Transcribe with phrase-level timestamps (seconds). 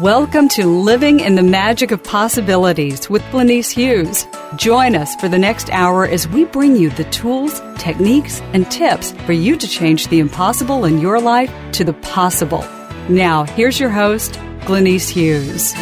[0.00, 4.26] Welcome to Living in the Magic of Possibilities with Glenyce Hughes.
[4.56, 9.12] Join us for the next hour as we bring you the tools, techniques, and tips
[9.24, 12.60] for you to change the impossible in your life to the possible.
[13.08, 14.32] Now, here's your host,
[14.66, 15.72] Glenyce Hughes.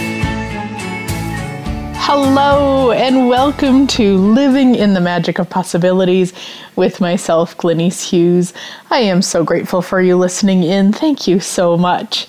[2.06, 6.32] Hello, and welcome to Living in the Magic of Possibilities
[6.76, 8.54] with myself, Glenyce Hughes.
[8.90, 10.92] I am so grateful for you listening in.
[10.92, 12.28] Thank you so much.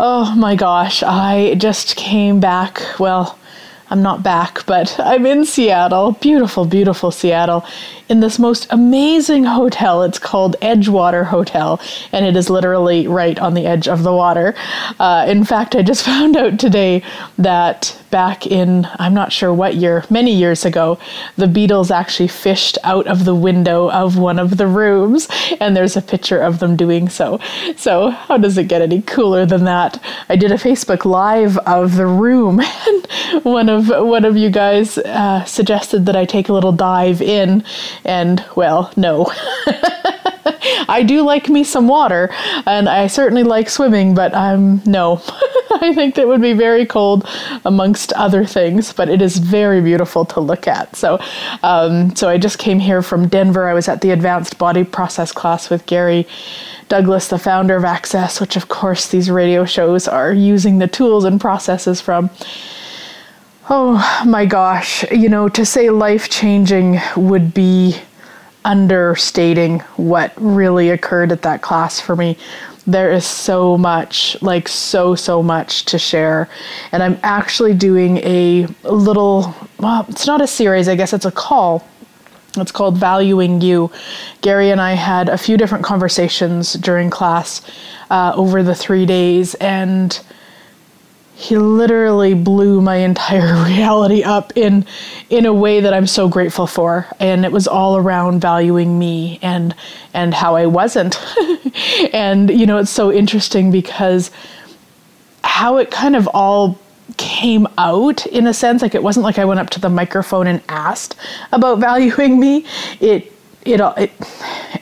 [0.00, 2.82] Oh my gosh, I just came back.
[2.98, 3.38] Well,
[3.94, 6.18] I'm not back, but I'm in Seattle.
[6.20, 7.64] Beautiful, beautiful Seattle
[8.08, 10.02] in this most amazing hotel.
[10.02, 14.56] It's called Edgewater Hotel, and it is literally right on the edge of the water.
[14.98, 17.04] Uh, in fact, I just found out today
[17.38, 20.98] that back in, I'm not sure what year, many years ago,
[21.36, 25.28] the Beatles actually fished out of the window of one of the rooms,
[25.60, 27.40] and there's a picture of them doing so.
[27.76, 30.02] So, how does it get any cooler than that?
[30.28, 34.98] I did a Facebook Live of the room, and one of one of you guys
[34.98, 37.64] uh, suggested that I take a little dive in
[38.04, 39.32] and, well, no.
[40.88, 42.30] I do like me some water,
[42.66, 45.22] and I certainly like swimming, but I'm um, no.
[45.80, 47.28] I think that would be very cold
[47.64, 50.94] amongst other things, but it is very beautiful to look at.
[50.96, 51.18] So,
[51.62, 53.68] um, so I just came here from Denver.
[53.68, 56.26] I was at the advanced body process class with Gary
[56.88, 61.24] Douglas, the founder of Access, which of course these radio shows are using the tools
[61.24, 62.30] and processes from.
[63.70, 67.96] Oh my gosh, you know, to say life changing would be
[68.62, 72.36] understating what really occurred at that class for me.
[72.86, 76.50] There is so much, like so, so much to share.
[76.92, 81.32] And I'm actually doing a little, well, it's not a series, I guess it's a
[81.32, 81.88] call.
[82.58, 83.90] It's called Valuing You.
[84.42, 87.62] Gary and I had a few different conversations during class
[88.10, 90.20] uh, over the three days, and
[91.36, 94.86] he literally blew my entire reality up in
[95.30, 97.06] in a way that I'm so grateful for.
[97.18, 99.74] And it was all around valuing me and
[100.12, 101.18] and how I wasn't.
[102.12, 104.30] And you know it's so interesting because
[105.42, 106.78] how it kind of all
[107.16, 110.46] came out in a sense like it wasn't like I went up to the microphone
[110.46, 111.16] and asked
[111.50, 112.64] about valuing me.
[113.00, 113.32] It
[113.64, 114.12] it, it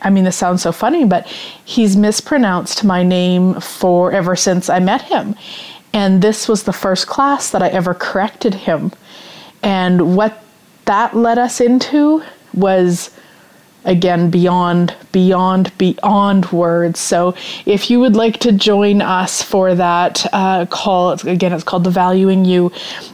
[0.03, 1.27] I mean this sounds so funny but
[1.65, 5.35] he's mispronounced my name for ever since I met him
[5.93, 8.93] and this was the first class that I ever corrected him.
[9.63, 10.43] And what
[10.87, 12.23] that led us into
[12.55, 13.11] was
[13.85, 17.01] again beyond beyond beyond words.
[17.01, 17.35] So
[17.67, 21.91] if you would like to join us for that uh, call again it's called the
[21.91, 22.71] valuing you.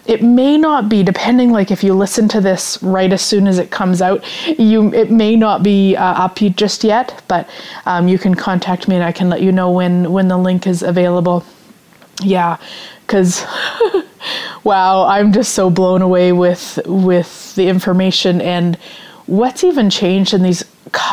[0.07, 3.59] It may not be depending like if you listen to this right as soon as
[3.59, 4.23] it comes out
[4.59, 7.49] you it may not be uh, up just yet but
[7.87, 10.69] um, you can contact me and i can let you know when when the link
[10.69, 11.45] is available
[12.23, 12.59] yeah,
[13.07, 13.45] because
[14.65, 18.77] wow, I'm just so blown away with with the information and
[19.27, 20.65] what's even changed in these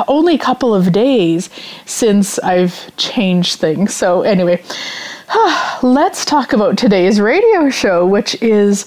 [0.07, 1.49] only couple of days
[1.85, 3.93] since I've changed things.
[3.93, 4.63] So anyway,
[5.83, 8.85] let's talk about today's radio show, which is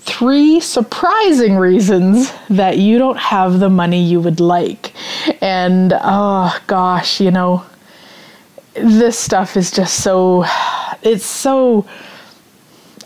[0.00, 4.92] three surprising reasons that you don't have the money you would like.
[5.42, 7.64] And oh gosh, you know,
[8.74, 10.44] this stuff is just so
[11.06, 11.86] it's so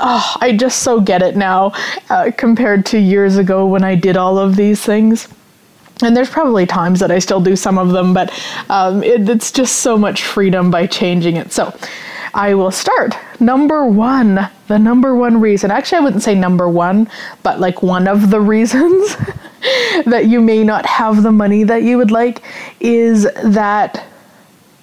[0.01, 1.73] oh, I just so get it now
[2.09, 5.29] uh, compared to years ago when I did all of these things.
[6.03, 8.33] And there's probably times that I still do some of them, but
[8.71, 11.53] um, it, it's just so much freedom by changing it.
[11.53, 11.77] So
[12.33, 13.15] I will start.
[13.39, 17.11] Number one, the number one reason, actually, I wouldn't say number one,
[17.43, 19.15] but like one of the reasons
[20.07, 22.43] that you may not have the money that you would like
[22.81, 24.07] is that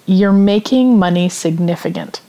[0.05, 2.21] you're making money significant.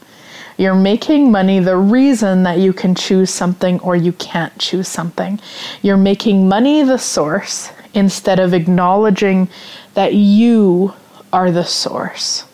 [0.58, 5.40] You're making money the reason that you can choose something or you can't choose something.
[5.82, 9.48] You're making money the source instead of acknowledging
[9.94, 10.92] that you
[11.32, 12.44] are the source.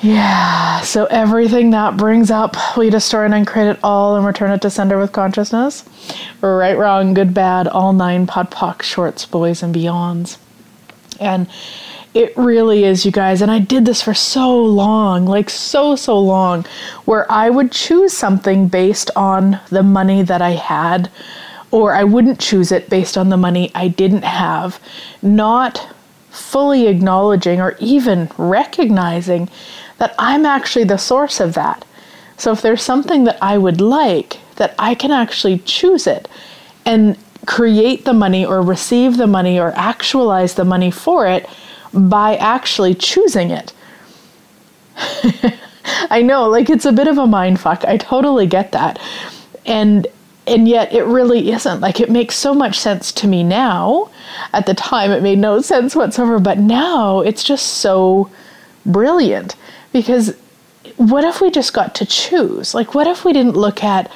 [0.00, 4.62] Yeah, so everything that brings up, we destroy and uncreate it all and return it
[4.62, 5.84] to sender with consciousness.
[6.40, 10.38] Right, wrong, good, bad, all nine, pod, poc, shorts, boys, and beyonds.
[11.20, 11.48] And
[12.12, 13.40] it really is, you guys.
[13.40, 16.64] And I did this for so long, like so, so long,
[17.04, 21.10] where I would choose something based on the money that I had,
[21.70, 24.80] or I wouldn't choose it based on the money I didn't have,
[25.22, 25.88] not
[26.30, 29.48] fully acknowledging or even recognizing
[29.98, 31.84] that I'm actually the source of that.
[32.36, 36.28] So if there's something that I would like, that I can actually choose it
[36.84, 37.16] and
[37.46, 41.48] create the money or receive the money or actualize the money for it
[41.92, 43.72] by actually choosing it.
[46.10, 47.84] I know, like it's a bit of a mind fuck.
[47.84, 48.98] I totally get that.
[49.66, 50.06] And
[50.46, 51.80] and yet it really isn't.
[51.80, 54.10] Like it makes so much sense to me now.
[54.52, 58.30] At the time it made no sense whatsoever, but now it's just so
[58.86, 59.56] brilliant
[59.92, 60.36] because
[60.96, 62.74] what if we just got to choose?
[62.74, 64.10] Like, what if we didn't look at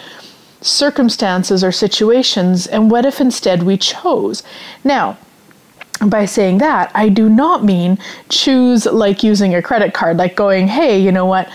[0.61, 4.43] circumstances or situations, and what if instead we chose?
[4.83, 5.17] Now,
[6.09, 7.99] by saying that, I do not mean
[8.29, 11.49] choose like using a credit card, like going, hey, you know what?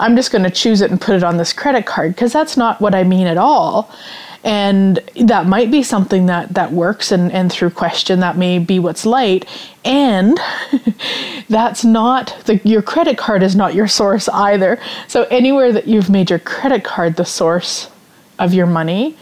[0.00, 2.56] I'm just going to choose it and put it on this credit card, because that's
[2.56, 3.90] not what I mean at all.
[4.42, 8.78] And that might be something that that works and and through question that may be
[8.78, 9.46] what's light.
[9.86, 10.38] And
[11.48, 14.78] that's not the your credit card is not your source either.
[15.08, 17.90] So anywhere that you've made your credit card the source
[18.38, 19.16] of your money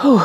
[0.00, 0.20] whew,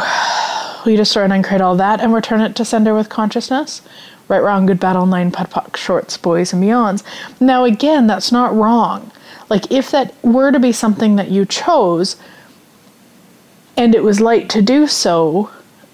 [0.85, 3.81] we destroy and uncreate all that and return it to sender with consciousness
[4.27, 7.03] right wrong good battle nine pod poc shorts boys and beyonds
[7.39, 9.11] now again that's not wrong
[9.49, 12.15] like if that were to be something that you chose
[13.77, 15.49] and it was light to do so,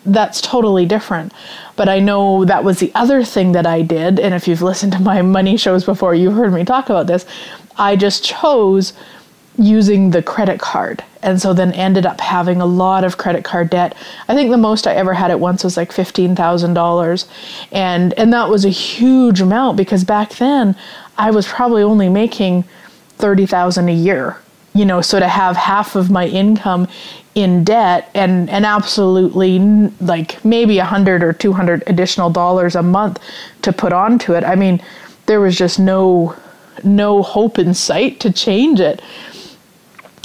[0.05, 1.33] that's totally different.
[1.75, 4.19] But I know that was the other thing that I did.
[4.19, 7.25] And if you've listened to my money shows before, you've heard me talk about this.
[7.77, 8.93] I just chose
[9.57, 11.03] using the credit card.
[11.23, 13.95] And so then ended up having a lot of credit card debt.
[14.27, 17.27] I think the most I ever had at once was like $15,000.
[17.71, 20.75] And and that was a huge amount because back then
[21.17, 22.63] I was probably only making
[23.17, 24.37] 30,000 a year.
[24.73, 26.87] You know, so to have half of my income
[27.35, 29.59] in debt and and absolutely
[30.01, 33.19] like maybe a hundred or two hundred additional dollars a month
[33.61, 34.43] to put onto it.
[34.43, 34.81] I mean,
[35.27, 36.35] there was just no
[36.83, 39.01] no hope in sight to change it.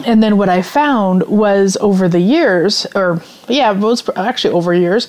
[0.05, 5.09] And then what I found was over the years, or yeah, was actually over years,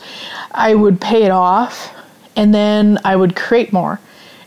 [0.51, 1.93] I would pay it off
[2.35, 3.99] and then I would create more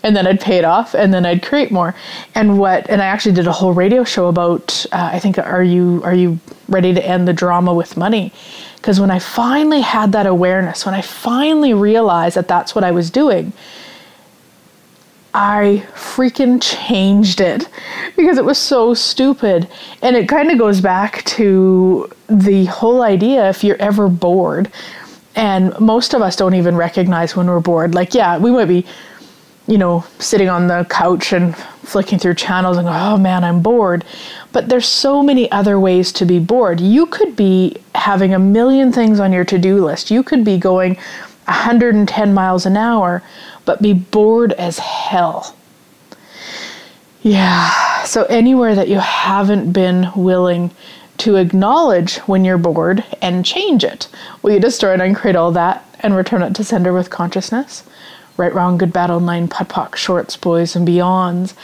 [0.02, 1.94] and then I'd pay it off, and then I'd create more.
[2.34, 2.88] And what?
[2.88, 4.86] And I actually did a whole radio show about.
[4.92, 6.38] Uh, I think are you are you
[6.68, 8.32] ready to end the drama with money?
[8.76, 12.92] Because when I finally had that awareness, when I finally realized that that's what I
[12.92, 13.52] was doing,
[15.32, 17.68] I freaking changed it
[18.16, 19.68] because it was so stupid.
[20.02, 24.70] And it kind of goes back to the whole idea if you're ever bored,
[25.36, 27.94] and most of us don't even recognize when we're bored.
[27.94, 28.84] Like, yeah, we might be
[29.70, 33.62] you know, sitting on the couch and flicking through channels and go, oh man, I'm
[33.62, 34.04] bored.
[34.50, 36.80] But there's so many other ways to be bored.
[36.80, 40.10] You could be having a million things on your to do list.
[40.10, 40.96] You could be going
[41.44, 43.22] 110 miles an hour,
[43.70, 45.54] but be bored as hell.
[47.22, 50.72] Yeah, so anywhere that you haven't been willing
[51.18, 54.08] to acknowledge when you're bored and change it,
[54.42, 57.84] will you destroy and uncreate all that and return it to sender with consciousness?
[58.36, 61.54] Right, Wrong, Good Battle, Nine Poc, Shorts, Boys, and Beyonds.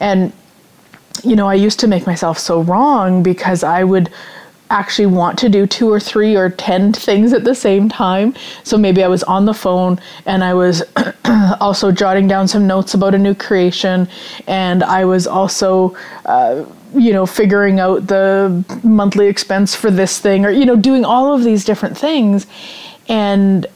[0.00, 0.32] And,
[1.22, 4.10] you know, I used to make myself so wrong because I would
[4.72, 8.34] actually want to do two or three or ten things at the same time.
[8.64, 10.82] So maybe I was on the phone and I was
[11.60, 14.08] also jotting down some notes about a new creation,
[14.46, 16.64] and I was also, uh,
[16.94, 21.34] you know, figuring out the monthly expense for this thing, or you know, doing all
[21.34, 22.46] of these different things,
[23.08, 23.66] and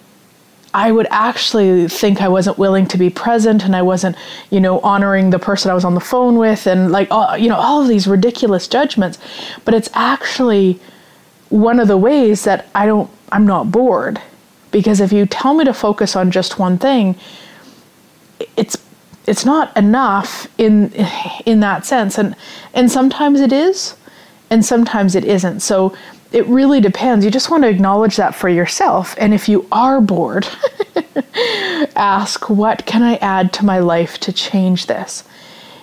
[0.76, 4.14] I would actually think I wasn't willing to be present and I wasn't,
[4.50, 7.49] you know, honoring the person I was on the phone with and like, all, you
[7.49, 9.18] know, all of these ridiculous judgments.
[9.64, 10.78] But it's actually
[11.49, 14.21] one of the ways that I don't, I'm not bored.
[14.71, 17.16] Because if you tell me to focus on just one thing,
[18.59, 18.76] it's
[19.26, 20.92] it's not enough in
[21.47, 22.37] in that sense and
[22.75, 23.97] and sometimes it is
[24.50, 25.95] and sometimes it isn't so
[26.33, 27.25] it really depends.
[27.25, 29.15] You just want to acknowledge that for yourself.
[29.19, 30.47] And if you are bored,
[31.97, 35.25] ask, what can I add to my life to change this?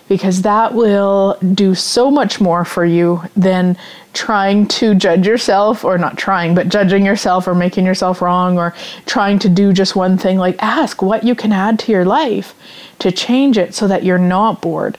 [0.09, 3.77] Because that will do so much more for you than
[4.11, 8.75] trying to judge yourself, or not trying, but judging yourself or making yourself wrong or
[9.05, 10.37] trying to do just one thing.
[10.37, 12.53] Like, ask what you can add to your life
[12.99, 14.97] to change it so that you're not bored.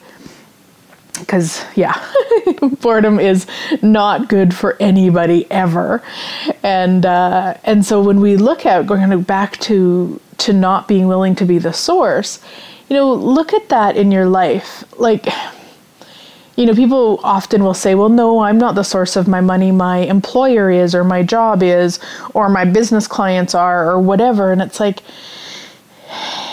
[1.17, 2.03] Because yeah
[2.81, 3.47] boredom is
[3.81, 6.01] not good for anybody ever.
[6.63, 11.35] And uh, and so when we look at going back to to not being willing
[11.35, 12.39] to be the source
[12.89, 14.83] you know look at that in your life.
[14.99, 15.25] Like
[16.55, 19.71] you know people often will say well no i'm not the source of my money.
[19.71, 21.99] My employer is or my job is
[22.33, 24.51] or my business clients are or whatever.
[24.51, 25.01] And it's like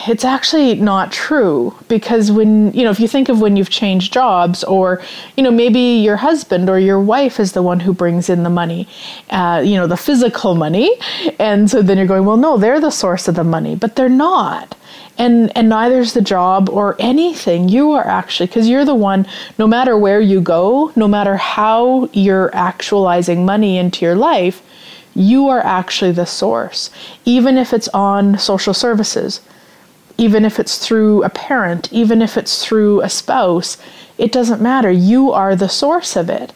[0.09, 4.13] it's actually not true because when you know if you think of when you've changed
[4.13, 5.01] jobs or
[5.37, 8.51] you know maybe your husband or your wife is the one who brings in the
[8.51, 8.89] money
[9.31, 10.91] uh, you know the physical money
[11.39, 14.09] and so then you're going well no they're the source of the money but they're
[14.09, 14.77] not.
[15.19, 17.69] And and neither's the job or anything.
[17.69, 19.27] You are actually because you're the one
[19.59, 24.63] no matter where you go no matter how you're actualizing money into your life
[25.15, 26.91] you are actually the source.
[27.27, 29.43] Even if it's on social services
[30.19, 33.77] even if it's through a parent, even if it's through a spouse,
[34.19, 34.91] it doesn't matter.
[34.91, 36.53] You are the source of it.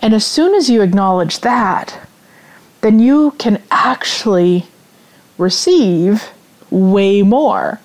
[0.00, 1.98] And as soon as you acknowledge that,
[2.80, 4.66] then you can actually
[5.38, 6.30] receive
[6.70, 7.80] way more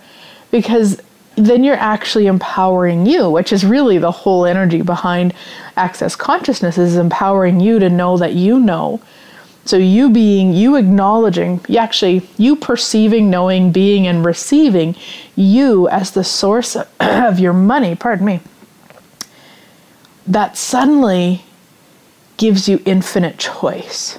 [0.51, 1.01] because
[1.35, 5.33] then you're actually empowering you, which is really the whole energy behind
[5.77, 8.99] access consciousness is empowering you to know that you know
[9.63, 14.95] so you being, you acknowledging, you actually, you perceiving, knowing, being, and receiving
[15.35, 18.39] you as the source of your money, pardon me,
[20.25, 21.43] that suddenly
[22.37, 24.17] gives you infinite choice.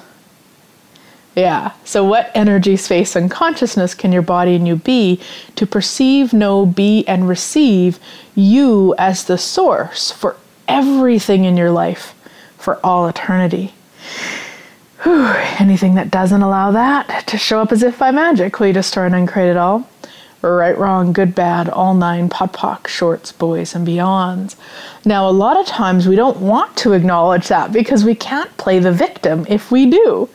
[1.35, 1.73] Yeah.
[1.83, 5.19] So, what energy, space, and consciousness can your body and you be
[5.55, 7.99] to perceive, know, be, and receive
[8.35, 12.13] you as the source for everything in your life
[12.57, 13.73] for all eternity?
[15.03, 18.73] Whew, anything that doesn't allow that to show up as if by magic, will you
[18.73, 19.89] destroy and uncreate it all?
[20.41, 24.55] Right, wrong, good, bad, all nine, POD POC, shorts, boys, and beyonds.
[25.03, 28.79] Now, a lot of times we don't want to acknowledge that because we can't play
[28.79, 30.29] the victim if we do,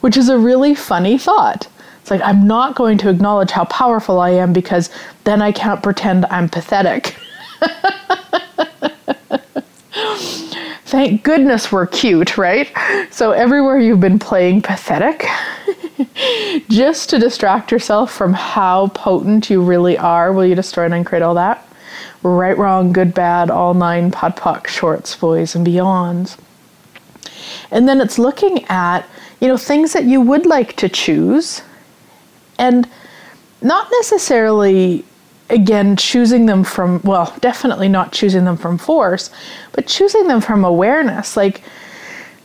[0.00, 1.66] which is a really funny thought.
[2.00, 4.90] It's like, I'm not going to acknowledge how powerful I am because
[5.24, 7.16] then I can't pretend I'm pathetic.
[10.92, 12.70] Thank goodness we're cute, right?
[13.10, 15.24] So, everywhere you've been playing pathetic,
[16.68, 21.22] just to distract yourself from how potent you really are, will you destroy and uncreate
[21.22, 21.66] all that?
[22.22, 26.36] Right, wrong, good, bad, all nine, POD POC, shorts, boys, and beyonds.
[27.70, 29.08] And then it's looking at,
[29.40, 31.62] you know, things that you would like to choose
[32.58, 32.86] and
[33.62, 35.06] not necessarily
[35.52, 39.30] again, choosing them from, well, definitely not choosing them from force,
[39.72, 41.36] but choosing them from awareness.
[41.36, 41.62] Like,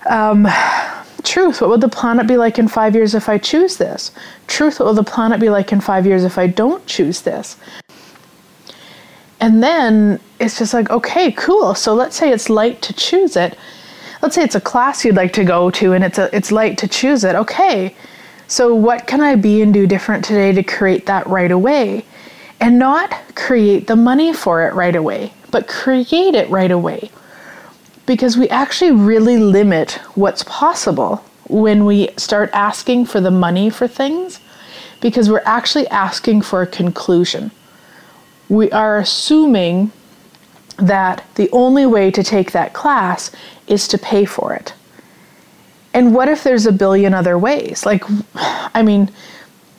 [0.08, 0.48] um,
[1.24, 4.12] truth, what would the planet be like in five years if I choose this?
[4.48, 7.58] Truth, what will the planet be like in five years if I don't choose this?
[9.40, 11.76] And then it's just like, okay, cool.
[11.76, 13.58] So let's say it's light to choose it.
[14.22, 16.78] Let's say it's a class you'd like to go to and it's a it's light
[16.80, 17.36] to choose it.
[17.36, 17.96] Okay.
[18.48, 22.04] So what can I be and do different today to create that right away?
[22.60, 27.12] And not create the money for it right away, but create it right away.
[28.06, 33.88] Because we actually really limit what's possible when we start asking for the money for
[33.88, 34.40] things,
[35.02, 37.52] because we're actually asking for a conclusion.
[38.50, 39.92] We are assuming
[40.78, 43.32] that the only way to take that class
[43.68, 44.74] is to pay for it.
[45.94, 47.86] And what if there's a billion other ways?
[47.86, 48.04] Like,
[48.36, 49.10] I mean,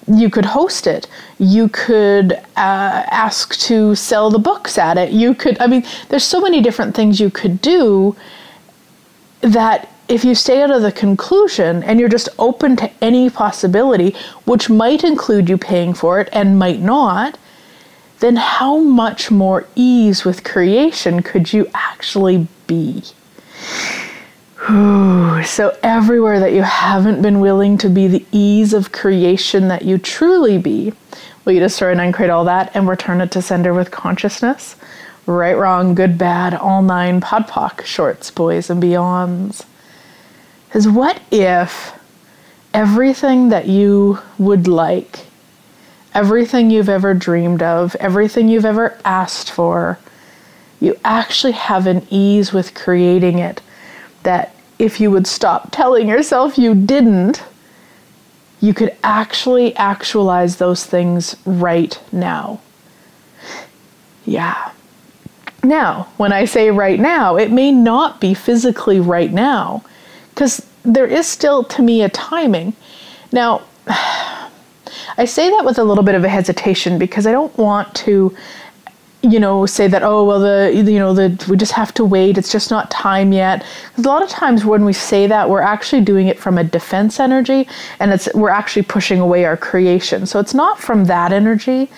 [0.09, 1.07] you could host it.
[1.38, 5.12] You could uh, ask to sell the books at it.
[5.12, 8.17] You could, I mean, there's so many different things you could do
[9.41, 14.17] that if you stay out of the conclusion and you're just open to any possibility,
[14.45, 17.38] which might include you paying for it and might not,
[18.21, 23.03] then how much more ease with creation could you actually be?
[24.67, 29.99] So, everywhere that you haven't been willing to be the ease of creation that you
[29.99, 30.93] truly be,
[31.45, 34.75] will you destroy and uncreate all that and return it to sender with consciousness?
[35.27, 39.65] Right, wrong, good, bad, all nine, POD POC, shorts, boys, and beyonds.
[40.75, 41.97] Is what if
[42.75, 45.27] everything that you would like,
[46.15, 49.99] everything you've ever dreamed of, everything you've ever asked for,
[50.81, 53.62] you actually have an ease with creating it
[54.29, 57.43] that if you would stop telling yourself you didn't,
[58.61, 62.61] you could actually actualize those things right now.
[64.27, 64.73] Yeah.
[65.65, 69.83] Now, when I say right now, it may not be physically right now,
[70.35, 72.75] because there is still, to me, a timing.
[73.33, 73.63] Now,
[75.17, 78.37] I say that with a little bit of a hesitation because I don't want to
[79.23, 82.39] you know say that oh well the you know the we just have to wait.
[82.39, 83.65] It's just not time yet.
[83.91, 86.65] Because a lot of times when we say that we're actually doing it from a
[86.65, 90.27] defense energy and it's we're actually pushing away our creation.
[90.27, 91.91] So it's not from that energy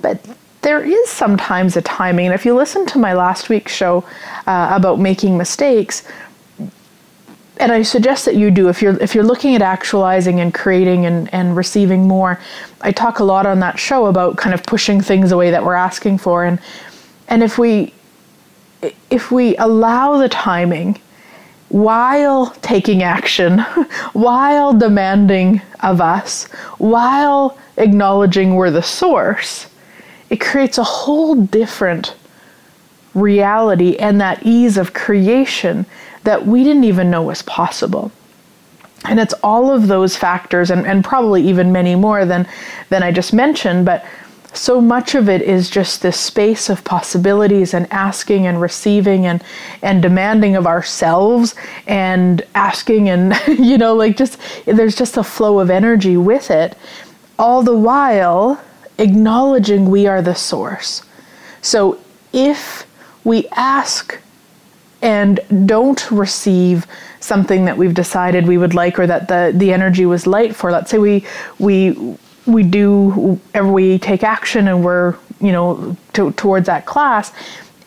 [0.00, 0.20] but
[0.62, 2.26] there is sometimes a timing.
[2.26, 4.04] And if you listen to my last week's show
[4.46, 6.02] uh, about making mistakes
[7.58, 11.06] and I suggest that you do if you're if you're looking at actualizing and creating
[11.06, 12.40] and, and receiving more.
[12.80, 15.74] I talk a lot on that show about kind of pushing things away that we're
[15.74, 16.58] asking for and
[17.28, 17.92] and if we
[19.10, 21.00] if we allow the timing
[21.68, 23.58] while taking action,
[24.12, 26.44] while demanding of us,
[26.78, 29.66] while acknowledging we're the source,
[30.30, 32.14] it creates a whole different
[33.14, 35.84] reality and that ease of creation
[36.28, 38.12] that we didn't even know was possible.
[39.06, 42.46] And it's all of those factors and, and probably even many more than,
[42.90, 44.04] than I just mentioned, but
[44.52, 49.42] so much of it is just this space of possibilities and asking and receiving and
[49.80, 51.54] and demanding of ourselves
[51.86, 56.76] and asking and you know like just there's just a flow of energy with it
[57.38, 58.60] all the while
[58.98, 61.02] acknowledging we are the source
[61.60, 61.98] so
[62.32, 62.86] if
[63.24, 64.18] we ask
[65.02, 66.86] and don't receive
[67.20, 70.72] something that we've decided we would like or that the, the energy was light for.
[70.72, 71.24] Let's say we
[71.58, 77.32] we we do we take action and we're you know to, towards that class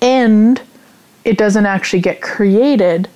[0.01, 0.61] and
[1.25, 3.09] it doesn't actually get created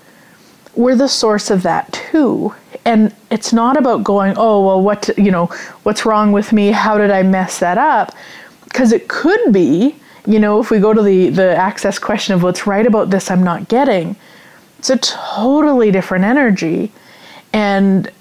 [0.76, 2.54] we're the source of that too.
[2.84, 5.48] And it's not about going oh well what you know
[5.84, 6.72] what's wrong with me?
[6.72, 8.14] How did i mess that up?
[8.66, 9.96] Because it could be
[10.26, 13.30] you know, if we go to the, the access question of what's right about this
[13.30, 14.16] I'm not getting,
[14.80, 16.92] it's a totally different energy
[17.54, 18.12] and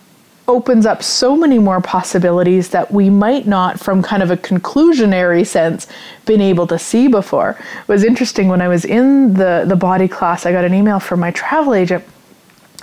[0.46, 5.46] opens up so many more possibilities that we might not, from kind of a conclusionary
[5.46, 5.86] sense,
[6.26, 7.58] been able to see before.
[7.80, 11.00] It was interesting when I was in the, the body class, I got an email
[11.00, 12.04] from my travel agent,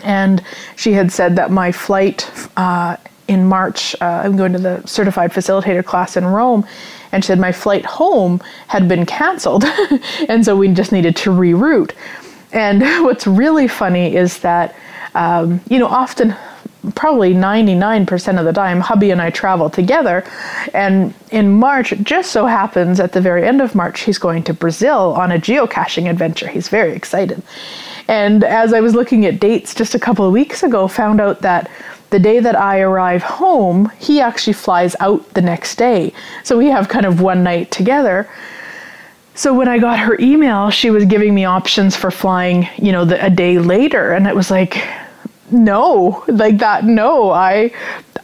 [0.04, 0.44] and
[0.76, 2.98] she had said that my flight uh,
[3.28, 6.66] in March, uh, I'm going to the certified facilitator class in Rome,
[7.12, 9.64] and she said my flight home had been canceled,
[10.30, 11.92] and so we just needed to reroute.
[12.52, 14.76] And what's really funny is that,
[15.16, 16.36] um, you know, often,
[16.96, 20.24] probably 99% of the time, hubby and I travel together.
[20.74, 24.44] And in March, it just so happens at the very end of March, he's going
[24.44, 26.48] to Brazil on a geocaching adventure.
[26.48, 27.44] He's very excited.
[28.08, 31.42] And as I was looking at dates just a couple of weeks ago, found out
[31.42, 31.70] that
[32.12, 36.14] the day that I arrive home, he actually flies out the next day.
[36.44, 38.30] So we have kind of one night together.
[39.34, 43.06] So when I got her email, she was giving me options for flying, you know,
[43.06, 44.86] the, a day later, and it was like,
[45.52, 46.84] no, like that.
[46.84, 47.72] No, I,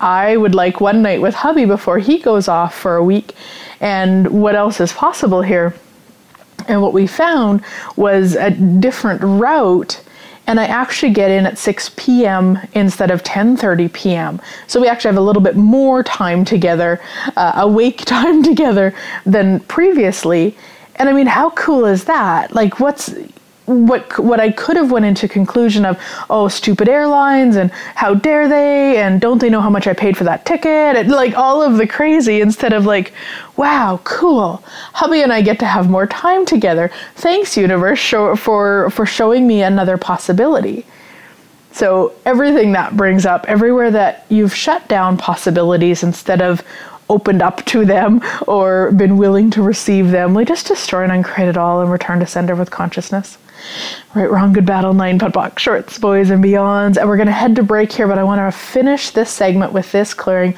[0.02, 3.36] I would like one night with hubby before he goes off for a week,
[3.80, 5.74] and what else is possible here?
[6.68, 7.64] And what we found
[7.96, 10.02] was a different route
[10.48, 12.58] and I actually get in at 6 p.m.
[12.74, 14.42] instead of 10:30 p.m.
[14.66, 17.00] So we actually have a little bit more time together,
[17.36, 20.58] uh, awake time together than previously.
[20.96, 22.56] And I mean, how cool is that?
[22.56, 23.14] Like, what's
[23.68, 28.48] what what I could have went into conclusion of oh stupid airlines and how dare
[28.48, 31.62] they and don't they know how much I paid for that ticket and like all
[31.62, 33.14] of the crazy instead of like
[33.58, 34.64] wow cool.
[34.94, 36.90] Hubby and I get to have more time together.
[37.16, 40.86] Thanks universe show, for for showing me another possibility.
[41.74, 46.64] So everything that brings up everywhere that you've shut down possibilities instead of
[47.10, 51.48] opened up to them or been willing to receive them we just destroy and uncreate
[51.48, 53.38] it all and return to sender with consciousness
[54.16, 56.98] Right, wrong, good, battle, nine, POD, POC, shorts, boys, and beyonds.
[56.98, 59.74] And we're going to head to break here, but I want to finish this segment
[59.74, 60.56] with this clearing.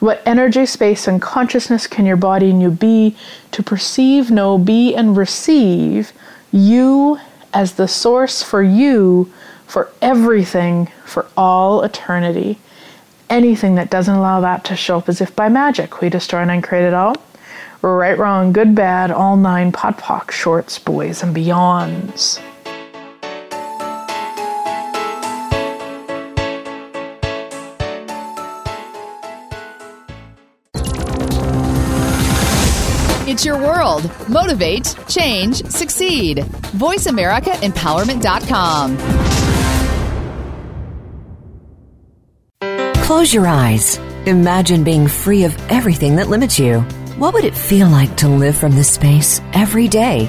[0.00, 3.16] What energy, space, and consciousness can your body and you be
[3.50, 6.12] to perceive, know, be, and receive
[6.52, 7.18] you
[7.52, 9.30] as the source for you,
[9.66, 12.58] for everything, for all eternity?
[13.28, 16.50] Anything that doesn't allow that to show up as if by magic, we destroy and
[16.50, 17.16] uncreate it all.
[17.82, 22.40] Right, wrong, good, bad, all nine, POD POC, shorts, boys, and beyonds.
[33.40, 34.04] It's your world.
[34.28, 36.40] Motivate, change, succeed.
[36.76, 38.98] VoiceAmericaEmpowerment.com.
[43.02, 43.96] Close your eyes.
[44.26, 46.82] Imagine being free of everything that limits you.
[47.16, 50.28] What would it feel like to live from this space every day?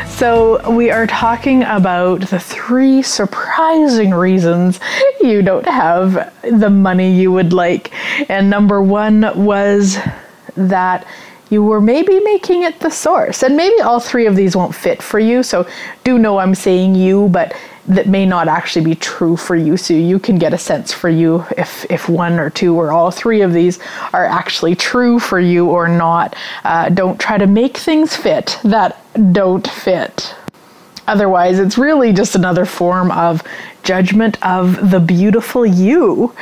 [0.09, 4.81] So, we are talking about the three surprising reasons
[5.21, 7.93] you don't have the money you would like.
[8.29, 9.99] And number one was
[10.57, 11.07] that
[11.49, 13.45] you were maybe making it the source.
[13.45, 15.45] And maybe all three of these won't fit for you.
[15.45, 15.69] So,
[16.03, 17.57] do know I'm saying you, but
[17.88, 19.77] that may not actually be true for you.
[19.77, 23.11] So you can get a sense for you if, if one or two or all
[23.11, 23.79] three of these
[24.12, 26.37] are actually true for you or not.
[26.64, 30.35] Uh, don't try to make things fit that don't fit.
[31.09, 33.42] Otherwise, it's really just another form of
[33.83, 36.35] judgment of the beautiful you.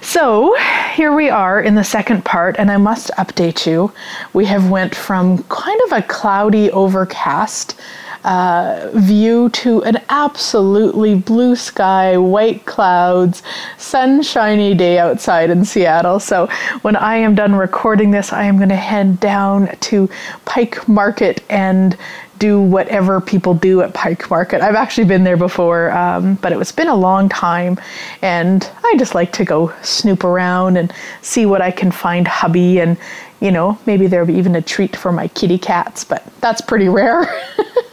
[0.00, 0.56] So,
[0.94, 3.92] here we are in the second part and I must update you.
[4.32, 7.80] We have went from kind of a cloudy overcast
[8.24, 13.42] uh, view to an absolutely blue sky, white clouds,
[13.78, 16.20] sunshiny day outside in Seattle.
[16.20, 16.46] So
[16.82, 20.08] when I am done recording this, I am going to head down to
[20.44, 21.96] Pike Market and
[22.40, 24.62] do whatever people do at Pike Market.
[24.62, 27.78] I've actually been there before, um, but it's been a long time,
[28.22, 32.80] and I just like to go snoop around and see what I can find hubby,
[32.80, 32.96] and
[33.40, 36.88] you know maybe there'll be even a treat for my kitty cats, but that's pretty
[36.88, 37.30] rare.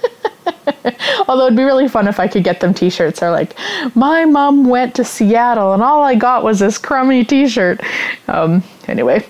[1.28, 3.20] Although it'd be really fun if I could get them t-shirts.
[3.20, 3.56] They're like,
[3.96, 7.82] my mom went to Seattle and all I got was this crummy t-shirt.
[8.28, 9.26] Um, anyway.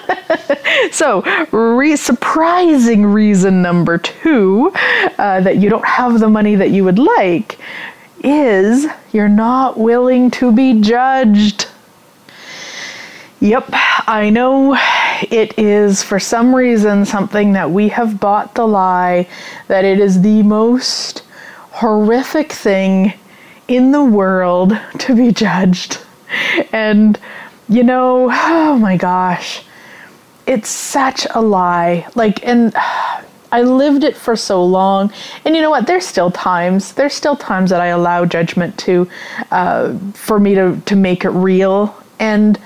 [0.90, 4.72] so, re- surprising reason number two
[5.18, 7.58] uh, that you don't have the money that you would like
[8.22, 11.66] is you're not willing to be judged.
[13.40, 14.74] Yep, I know
[15.30, 19.28] it is for some reason something that we have bought the lie
[19.68, 21.22] that it is the most
[21.70, 23.12] horrific thing
[23.68, 25.98] in the world to be judged.
[26.72, 27.18] And,
[27.68, 29.62] you know, oh my gosh,
[30.46, 32.06] it's such a lie.
[32.14, 32.74] Like, and
[33.50, 35.10] I lived it for so long.
[35.46, 35.86] And you know what?
[35.86, 39.08] There's still times, there's still times that I allow judgment to,
[39.50, 41.96] uh, for me to, to make it real.
[42.18, 42.58] And,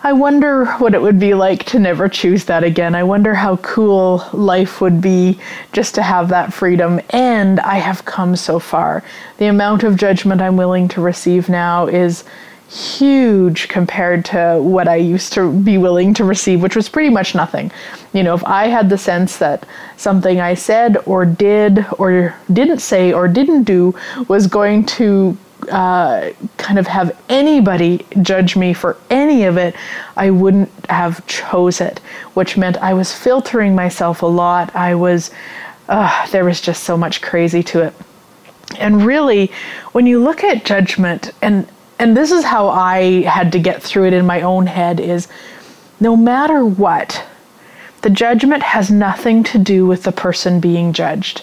[0.00, 2.94] I wonder what it would be like to never choose that again.
[2.94, 5.40] I wonder how cool life would be
[5.72, 7.00] just to have that freedom.
[7.10, 9.02] And I have come so far.
[9.38, 12.22] The amount of judgment I'm willing to receive now is
[12.70, 17.34] huge compared to what I used to be willing to receive, which was pretty much
[17.34, 17.72] nothing.
[18.12, 22.80] You know, if I had the sense that something I said or did or didn't
[22.80, 23.96] say or didn't do
[24.28, 25.36] was going to
[25.70, 29.74] uh, kind of have anybody judge me for any of it,
[30.16, 31.98] I wouldn't have chose it,
[32.34, 34.74] which meant I was filtering myself a lot.
[34.74, 35.30] I was,
[35.88, 37.94] uh, there was just so much crazy to it.
[38.78, 39.50] And really,
[39.92, 41.66] when you look at judgment, and
[41.98, 45.26] and this is how I had to get through it in my own head, is
[45.98, 47.24] no matter what,
[48.02, 51.42] the judgment has nothing to do with the person being judged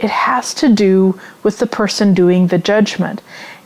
[0.00, 3.20] it has to do with the person doing the judgment.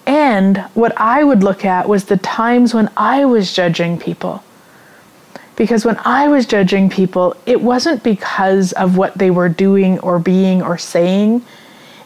[0.05, 4.43] And what I would look at was the times when I was judging people.
[5.55, 10.19] Because when I was judging people, it wasn't because of what they were doing or
[10.19, 11.45] being or saying,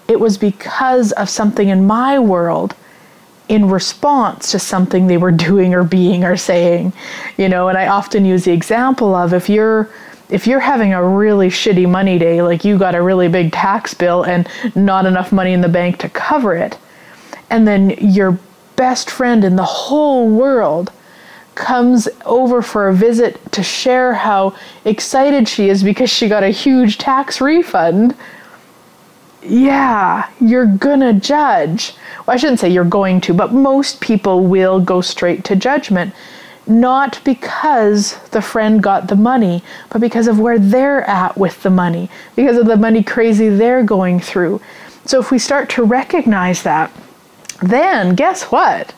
[0.06, 2.74] it was because of something in my world
[3.48, 6.92] in response to something they were doing or being or saying.
[7.38, 9.88] You know, and I often use the example of if you're
[10.30, 13.94] if you're having a really shitty money day, like you got a really big tax
[13.94, 16.78] bill and not enough money in the bank to cover it,
[17.50, 18.38] and then you're
[18.76, 20.92] best friend in the whole world
[21.56, 26.50] comes over for a visit to share how excited she is because she got a
[26.50, 28.14] huge tax refund,
[29.42, 31.94] yeah, you're gonna judge.
[32.18, 36.14] Well, I shouldn't say you're going to, but most people will go straight to judgment.
[36.68, 41.70] Not because the friend got the money, but because of where they're at with the
[41.70, 44.60] money, because of the money crazy they're going through.
[45.06, 46.92] So if we start to recognize that,
[47.62, 48.94] then guess what?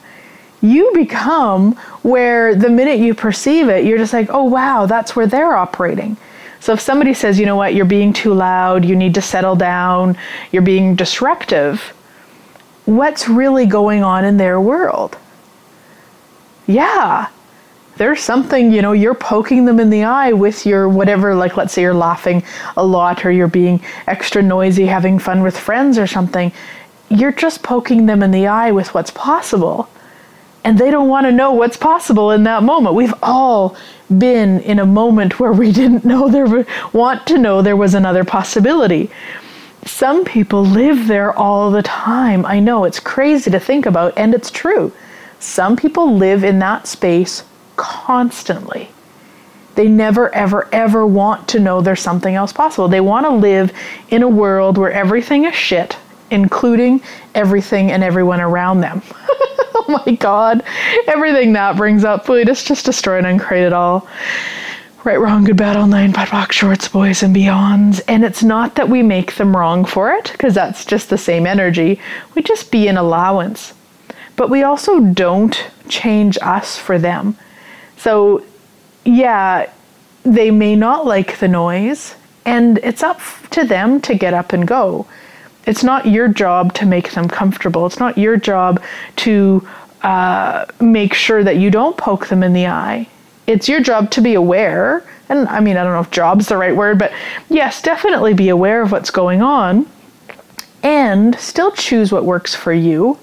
[0.60, 5.28] You become where the minute you perceive it, you're just like, oh wow, that's where
[5.28, 6.16] they're operating.
[6.58, 9.54] So if somebody says, you know what, you're being too loud, you need to settle
[9.54, 10.18] down,
[10.50, 11.80] you're being disruptive,
[12.84, 15.16] what's really going on in their world?
[16.66, 17.28] Yeah,
[18.00, 21.74] there's something, you know, you're poking them in the eye with your whatever, like let's
[21.74, 22.42] say you're laughing
[22.78, 26.50] a lot or you're being extra noisy, having fun with friends or something.
[27.10, 29.90] You're just poking them in the eye with what's possible.
[30.64, 32.94] And they don't want to know what's possible in that moment.
[32.94, 33.76] We've all
[34.16, 38.24] been in a moment where we didn't know there want to know there was another
[38.24, 39.10] possibility.
[39.84, 42.46] Some people live there all the time.
[42.46, 44.90] I know it's crazy to think about and it's true.
[45.38, 47.44] Some people live in that space
[47.76, 48.90] constantly.
[49.74, 52.88] They never, ever, ever want to know there's something else possible.
[52.88, 53.72] They want to live
[54.10, 55.96] in a world where everything is shit,
[56.30, 57.02] including
[57.34, 59.02] everything and everyone around them.
[59.18, 60.62] oh my god.
[61.06, 64.08] Everything that brings up, boy, just, just destroy and create it all.
[65.02, 68.02] Right, wrong, good, bad, online, POD POC, shorts, boys, and beyonds.
[68.06, 71.46] And it's not that we make them wrong for it, because that's just the same
[71.46, 71.98] energy.
[72.34, 73.72] We just be an allowance.
[74.36, 77.38] But we also don't change us for them.
[78.00, 78.42] So,
[79.04, 79.70] yeah,
[80.22, 82.14] they may not like the noise,
[82.46, 85.06] and it's up to them to get up and go.
[85.66, 87.84] It's not your job to make them comfortable.
[87.84, 88.82] It's not your job
[89.16, 89.68] to
[90.00, 93.06] uh, make sure that you don't poke them in the eye.
[93.46, 95.06] It's your job to be aware.
[95.28, 97.12] And I mean, I don't know if job's the right word, but
[97.50, 99.86] yes, definitely be aware of what's going on
[100.82, 103.18] and still choose what works for you.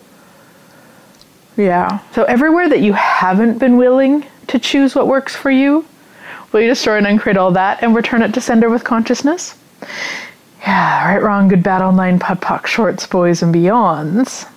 [1.56, 2.00] Yeah.
[2.14, 5.86] So everywhere that you haven't been willing to choose what works for you,
[6.52, 9.56] will you destroy and uncreate all that and return it to sender with consciousness?
[10.62, 14.48] Yeah, right, wrong, good, bad, online, POD POC, shorts, boys, and beyonds.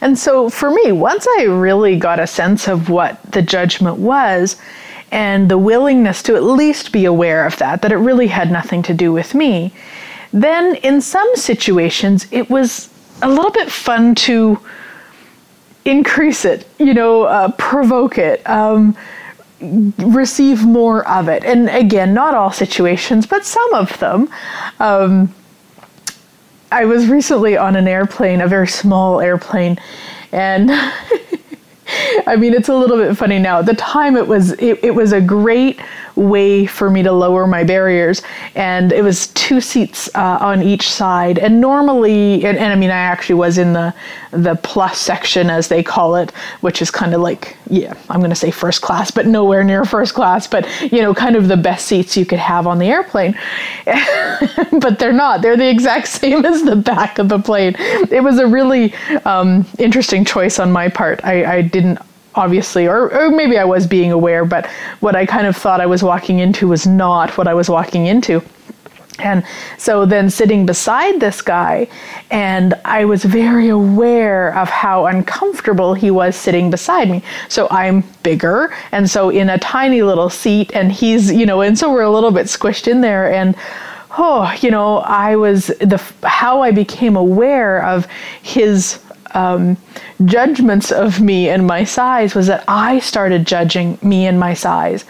[0.00, 4.56] And so for me, once I really got a sense of what the judgment was
[5.10, 8.82] and the willingness to at least be aware of that, that it really had nothing
[8.82, 9.72] to do with me,
[10.32, 12.90] then in some situations it was
[13.22, 14.58] a little bit fun to
[15.86, 18.48] increase it, you know, uh, provoke it.
[18.48, 18.96] Um,
[19.60, 21.44] receive more of it.
[21.44, 24.28] And again, not all situations, but some of them.
[24.80, 25.34] Um,
[26.70, 29.78] I was recently on an airplane, a very small airplane,
[30.32, 30.70] and
[32.26, 33.60] I mean, it's a little bit funny now.
[33.60, 35.80] At the time, it was it, it was a great
[36.16, 38.22] way for me to lower my barriers,
[38.54, 41.38] and it was two seats uh, on each side.
[41.38, 43.94] And normally, and, and, I mean, I actually was in the
[44.32, 48.30] the plus section, as they call it, which is kind of like yeah, I'm going
[48.30, 50.46] to say first class, but nowhere near first class.
[50.46, 53.38] But you know, kind of the best seats you could have on the airplane.
[53.84, 55.42] but they're not.
[55.42, 57.74] They're the exact same as the back of the plane.
[57.78, 61.24] It was a really um, interesting choice on my part.
[61.24, 61.98] I, I didn't
[62.36, 64.66] obviously, or, or maybe I was being aware, but
[65.00, 68.06] what I kind of thought I was walking into was not what I was walking
[68.06, 68.42] into.
[69.18, 69.44] And
[69.78, 71.88] so then sitting beside this guy,
[72.30, 77.22] and I was very aware of how uncomfortable he was sitting beside me.
[77.48, 81.78] So I'm bigger, and so in a tiny little seat, and he's, you know, and
[81.78, 83.32] so we're a little bit squished in there.
[83.32, 83.56] And
[84.18, 88.06] oh, you know, I was the how I became aware of
[88.42, 89.00] his
[89.34, 89.76] um,
[90.24, 95.04] judgments of me and my size was that I started judging me and my size.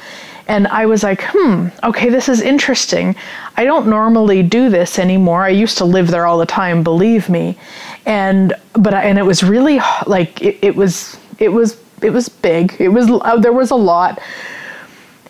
[0.48, 3.16] And I was like, hmm, okay, this is interesting.
[3.56, 5.42] I don't normally do this anymore.
[5.42, 7.58] I used to live there all the time, believe me.
[8.04, 12.28] And but I, and it was really like it, it was it was it was
[12.28, 12.76] big.
[12.78, 14.20] It was uh, there was a lot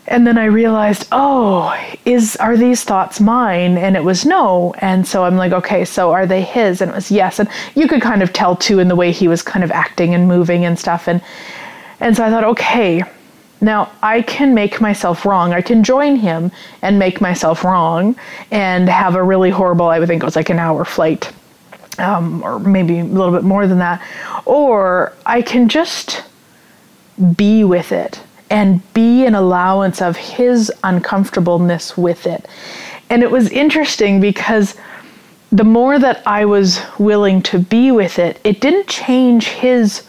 [0.08, 3.76] and then I realized, oh, is are these thoughts mine?
[3.76, 4.72] And it was no.
[4.78, 6.80] And so I'm like, okay, so are they his?
[6.80, 7.38] And it was yes.
[7.38, 10.14] And you could kind of tell too in the way he was kind of acting
[10.14, 11.08] and moving and stuff.
[11.08, 11.20] And
[11.98, 13.02] and so I thought, okay,
[13.60, 15.52] now I can make myself wrong.
[15.52, 18.14] I can join him and make myself wrong
[18.50, 21.32] and have a really horrible, I would think it was like an hour flight.
[21.98, 24.06] Um, or maybe a little bit more than that.
[24.44, 26.22] Or I can just
[27.34, 32.46] be with it and be an allowance of his uncomfortableness with it.
[33.10, 34.76] And it was interesting because
[35.52, 40.06] the more that I was willing to be with it, it didn't change his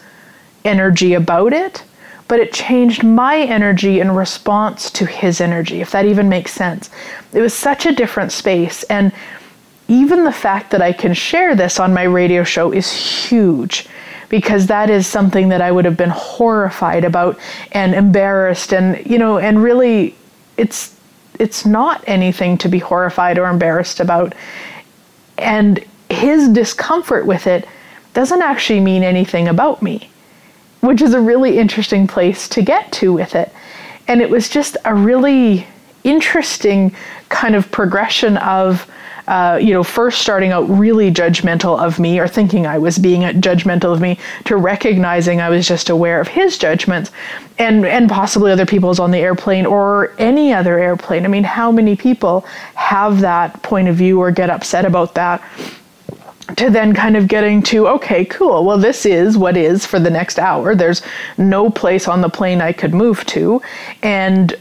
[0.64, 1.82] energy about it,
[2.26, 6.90] but it changed my energy in response to his energy, if that even makes sense.
[7.32, 8.82] It was such a different space.
[8.84, 9.12] And
[9.88, 13.88] even the fact that I can share this on my radio show is huge
[14.28, 17.38] because that is something that I would have been horrified about
[17.72, 20.14] and embarrassed and you know and really
[20.56, 20.94] it's
[21.38, 24.34] it's not anything to be horrified or embarrassed about.
[25.38, 27.66] And his discomfort with it
[28.12, 30.10] doesn't actually mean anything about me
[30.80, 33.52] which is a really interesting place to get to with it.
[34.06, 35.66] And it was just a really
[36.04, 36.94] interesting
[37.28, 38.90] kind of progression of
[39.28, 43.20] uh, you know, first starting out really judgmental of me or thinking I was being
[43.20, 47.10] judgmental of me to recognizing I was just aware of his judgments
[47.58, 51.26] and, and possibly other people's on the airplane or any other airplane.
[51.26, 52.40] I mean, how many people
[52.74, 55.42] have that point of view or get upset about that?
[56.56, 60.08] to then kind of getting to okay cool well this is what is for the
[60.08, 61.02] next hour there's
[61.36, 63.60] no place on the plane i could move to
[64.02, 64.56] and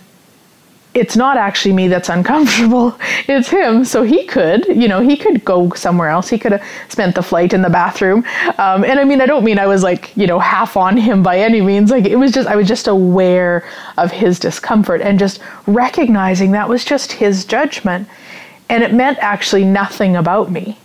[0.97, 2.97] it's not actually me that's uncomfortable.
[3.29, 3.83] It's him.
[3.83, 6.29] So he could you know he could go somewhere else.
[6.29, 8.25] He could have spent the flight in the bathroom.
[8.57, 11.23] Um, and i mean i don't mean i was like you know half on him
[11.23, 11.91] by any means.
[11.91, 13.65] Like it was just i was just aware
[13.97, 18.07] of his discomfort and just recognizing that was just his judgment.
[18.69, 20.77] And it meant actually nothing about me.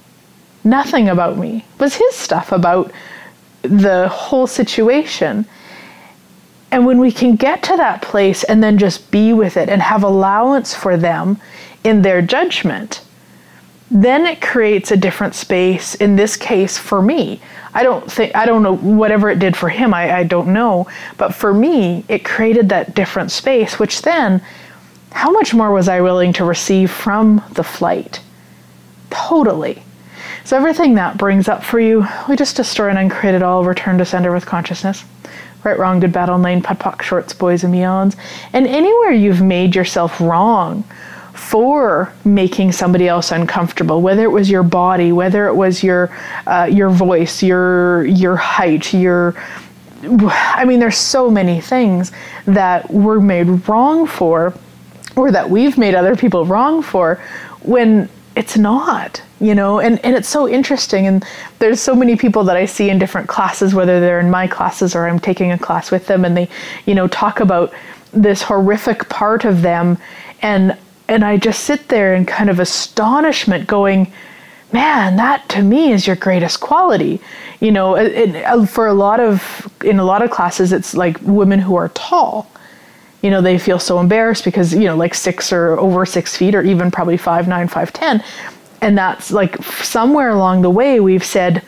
[0.64, 1.64] Nothing about me.
[1.75, 2.92] It was his stuff about
[3.62, 5.46] the whole situation
[6.73, 9.83] and when we can get to that place and then just be with it and
[9.83, 11.39] have allowance for them
[11.85, 13.03] in their judgment,
[13.91, 17.43] then it creates a different space in this case for me.
[17.75, 20.89] I don't think i don't know whatever it did for him I, I don't know.
[21.19, 24.43] But for me it created that different space which then
[25.11, 28.21] how much more was i willing to receive from the flight?
[29.11, 29.83] Totally.
[30.45, 33.99] So everything that brings up for you we just destroy and uncreate it all return
[33.99, 35.05] to sender with consciousness
[35.64, 38.16] right, wrong, good, bad, all nine, POD POC, shorts, boys, and beyonds.
[38.53, 40.85] And anywhere you've made yourself wrong
[41.35, 46.11] for making somebody else uncomfortable, whether it was your body, whether it was your
[46.46, 49.35] uh, your voice, your your height, your
[50.05, 52.12] I mean, there's so many things
[52.46, 54.55] that we're made wrong for,
[55.14, 57.22] or that we've made other people wrong for,
[57.62, 61.25] when it's not you know and, and it's so interesting and
[61.59, 64.95] there's so many people that i see in different classes whether they're in my classes
[64.95, 66.49] or i'm taking a class with them and they
[66.87, 67.73] you know talk about
[68.12, 69.99] this horrific part of them
[70.40, 70.77] and
[71.09, 74.11] and i just sit there in kind of astonishment going
[74.73, 77.21] man that to me is your greatest quality.
[77.61, 80.95] You know it, it, uh, for a lot of in a lot of classes it's
[80.95, 82.51] like women who are tall
[83.23, 86.55] you know they feel so embarrassed because you know like six or over six feet
[86.55, 88.23] or even probably five nine five ten.
[88.81, 91.63] And that's like somewhere along the way we've said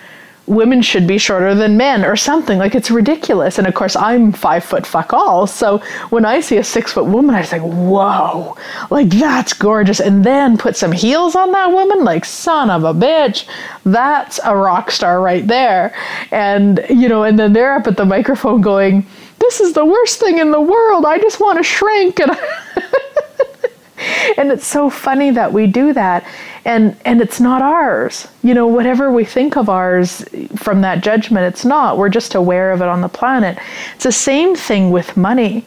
[0.47, 2.59] women should be shorter than men or something.
[2.59, 3.59] Like it's ridiculous.
[3.59, 5.47] And of course i'm five foot fuck all.
[5.47, 5.79] So
[6.11, 8.57] when i see a six foot woman i just like whoa
[8.90, 10.01] like that's gorgeous.
[10.01, 13.47] And then put some heels on that woman like son of a bitch.
[13.85, 15.95] That's a rock star right there.
[16.31, 19.07] And you know and then they're up at the microphone going
[19.44, 21.04] this is the worst thing in the world.
[21.04, 22.30] I just want to shrink and
[24.38, 26.26] and it's so funny that we do that
[26.64, 28.26] and and it's not ours.
[28.42, 30.24] You know, whatever we think of ours
[30.57, 31.98] from that judgment, it's not.
[31.98, 33.59] We're just aware of it on the planet.
[33.94, 35.66] It's the same thing with money.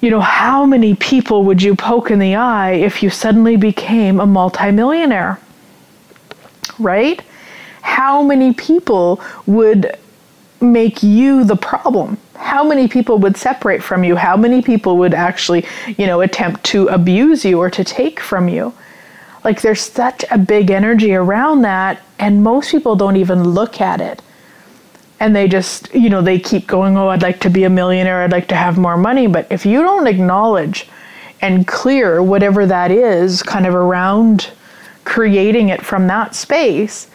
[0.00, 4.20] You know, how many people would you poke in the eye if you suddenly became
[4.20, 5.40] a multimillionaire?
[6.78, 7.22] Right?
[7.80, 9.96] How many people would
[10.60, 12.18] make you the problem?
[12.38, 14.16] How many people would separate from you?
[14.16, 18.48] How many people would actually, you know, attempt to abuse you or to take from
[18.48, 18.72] you?
[19.44, 24.00] Like there's such a big energy around that, and most people don't even look at
[24.00, 24.22] it.
[25.20, 28.22] And they just, you know, they keep going, oh, I'd like to be a millionaire,
[28.22, 29.26] I'd like to have more money.
[29.26, 30.88] But if you don't acknowledge
[31.40, 34.50] and clear whatever that is kind of around
[35.04, 37.08] creating it from that space,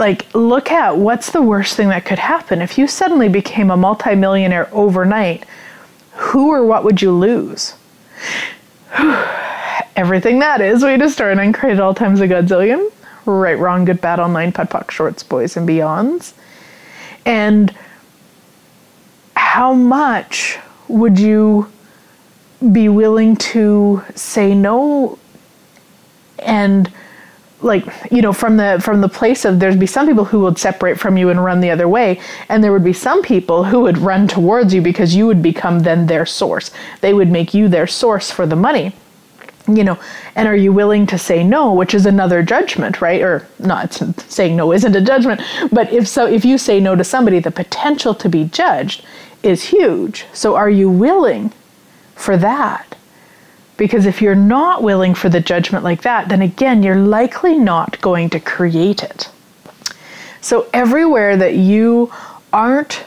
[0.00, 2.62] like look at what's the worst thing that could happen.
[2.62, 5.44] If you suddenly became a multimillionaire overnight
[6.14, 7.74] who or what would you lose?
[9.96, 12.90] Everything that is we just started and created all times a godzillion.
[13.26, 16.32] Right wrong good bad all nine POD POC shorts boys and beyonds.
[17.24, 17.74] And
[19.36, 21.70] how much would you
[22.72, 25.18] be willing to say no
[26.38, 26.90] and
[27.62, 30.58] like you know from the from the place of there'd be some people who would
[30.58, 33.80] separate from you and run the other way and there would be some people who
[33.80, 37.68] would run towards you because you would become then their source they would make you
[37.68, 38.94] their source for the money
[39.68, 39.98] you know,
[40.34, 43.20] and are you willing to say no, which is another judgment, right?
[43.20, 43.92] Or not
[44.28, 45.40] saying no isn't a judgment,
[45.70, 49.04] but if so, if you say no to somebody, the potential to be judged
[49.42, 50.26] is huge.
[50.32, 51.52] So are you willing
[52.14, 52.96] for that?
[53.80, 57.98] Because if you're not willing for the judgment like that, then again, you're likely not
[58.02, 59.30] going to create it.
[60.42, 62.12] So everywhere that you
[62.52, 63.06] aren't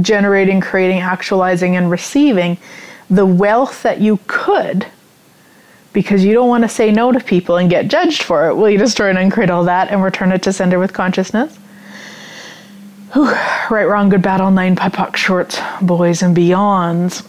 [0.00, 2.56] generating, creating, actualizing, and receiving
[3.10, 4.86] the wealth that you could
[5.92, 8.54] because you don't want to say no to people and get judged for it.
[8.54, 11.56] Will you destroy and uncreate all that and return it to sender with consciousness?
[13.14, 13.24] Whew.
[13.24, 17.26] Right, wrong, good, bad, all nine, pipoc, shorts, boys, and beyonds.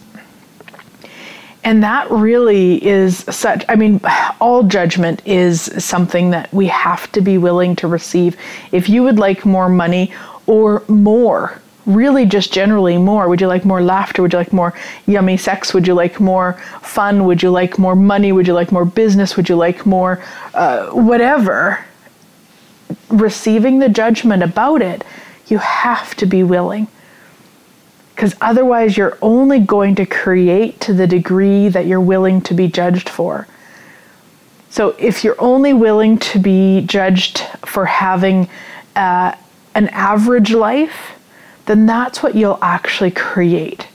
[1.64, 4.00] And that really is such, I mean,
[4.40, 8.36] all judgment is something that we have to be willing to receive.
[8.72, 10.12] If you would like more money
[10.46, 13.28] or more, really just generally more.
[13.28, 14.22] Would you like more laughter?
[14.22, 14.74] Would you like more
[15.06, 15.74] yummy sex?
[15.74, 17.24] Would you like more fun?
[17.26, 18.32] Would you like more money?
[18.32, 19.36] Would you like more business?
[19.36, 20.22] Would you like more
[20.54, 21.84] uh, whatever?
[23.08, 25.04] Receiving the judgment about it,
[25.48, 26.86] you have to be willing.
[28.14, 32.68] Because otherwise, you're only going to create to the degree that you're willing to be
[32.68, 33.46] judged for.
[34.70, 38.48] So, if you're only willing to be judged for having
[38.96, 39.34] uh,
[39.74, 41.12] an average life,
[41.66, 43.86] then that's what you'll actually create.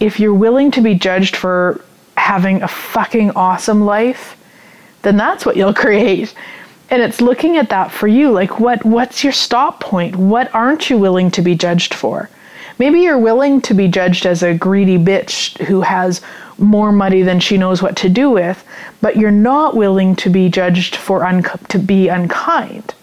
[0.00, 1.84] If you're willing to be judged for
[2.16, 4.36] having a fucking awesome life,
[5.02, 6.34] then that's what you'll create.
[6.90, 10.16] And it's looking at that for you like what what's your stop point?
[10.16, 12.30] What aren't you willing to be judged for?
[12.78, 16.20] Maybe you're willing to be judged as a greedy bitch who has
[16.58, 18.64] more money than she knows what to do with,
[19.00, 22.94] but you're not willing to be judged for un- to be unkind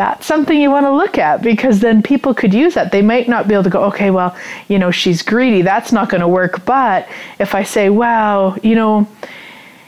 [0.00, 2.90] that's something you want to look at because then people could use that.
[2.90, 4.34] They might not be able to go, okay, well,
[4.66, 5.60] you know, she's greedy.
[5.60, 6.64] That's not going to work.
[6.64, 7.06] But
[7.38, 9.06] if I say, wow, you know,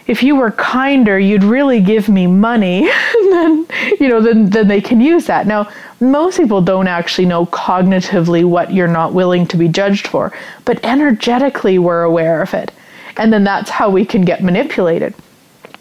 [0.06, 2.80] if you were kinder, you'd really give me money,
[3.30, 3.66] then,
[3.98, 5.46] you know, then, then they can use that.
[5.46, 5.72] Now,
[6.02, 10.32] most people don't actually know cognitively what you're not willing to be judged for,
[10.64, 12.72] but energetically we're aware of it.
[13.16, 15.14] And then that's how we can get manipulated.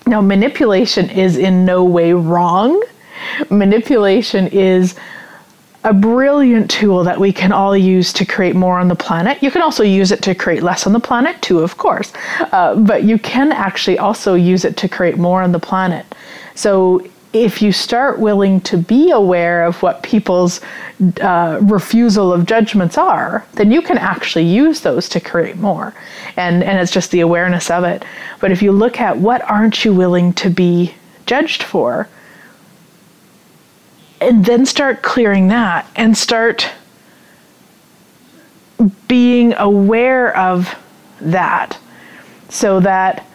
[0.05, 2.81] Now, manipulation is in no way wrong
[3.49, 4.95] manipulation is
[5.83, 9.41] a brilliant tool that we can all use to create more on the planet.
[9.41, 12.13] You can also use it to create less on the planet, too, of course.
[12.51, 16.05] Uh, but you can actually also use it to create more on the planet.
[16.53, 20.59] So if you start willing to be aware of what people's
[21.21, 25.93] uh, refusal of judgments are, then you can actually use those to create more.
[26.35, 28.03] And, and it's just the awareness of it.
[28.39, 30.93] But if you look at what aren't you willing to be
[31.25, 32.09] judged for,
[34.19, 36.69] and then start clearing that and start
[39.07, 40.75] being aware of
[41.19, 41.77] that
[42.49, 43.25] so that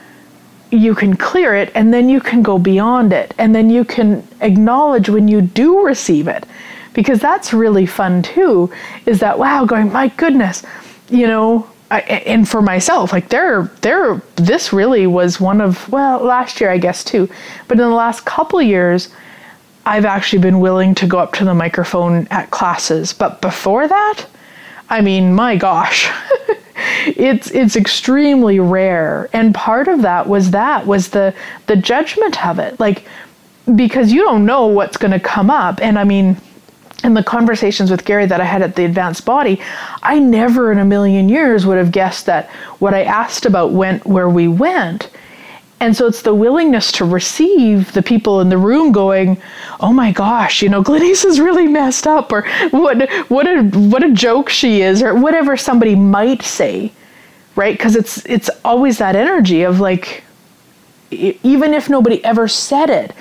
[0.70, 4.26] you can clear it and then you can go beyond it and then you can
[4.40, 6.44] acknowledge when you do receive it
[6.92, 8.70] because that's really fun too
[9.06, 10.64] is that wow going my goodness
[11.08, 16.20] you know I, and for myself like there there this really was one of well
[16.20, 17.28] last year i guess too
[17.68, 19.08] but in the last couple years
[19.86, 23.12] I've actually been willing to go up to the microphone at classes.
[23.12, 24.26] But before that,
[24.90, 26.10] I mean, my gosh.
[27.06, 29.28] it's it's extremely rare.
[29.32, 31.34] And part of that was that was the
[31.66, 32.78] the judgment of it.
[32.80, 33.04] Like
[33.74, 35.80] because you don't know what's going to come up.
[35.82, 36.36] And I mean,
[37.02, 39.60] in the conversations with Gary that I had at the advanced body,
[40.02, 42.48] I never in a million years would have guessed that
[42.78, 45.10] what I asked about went where we went.
[45.78, 49.36] And so it's the willingness to receive the people in the room going,
[49.78, 54.02] "Oh my gosh, you know, Glenyce is really messed up," or "What what a what
[54.02, 56.92] a joke she is," or whatever somebody might say,
[57.56, 57.76] right?
[57.76, 60.24] Because it's it's always that energy of like,
[61.10, 63.12] even if nobody ever said it,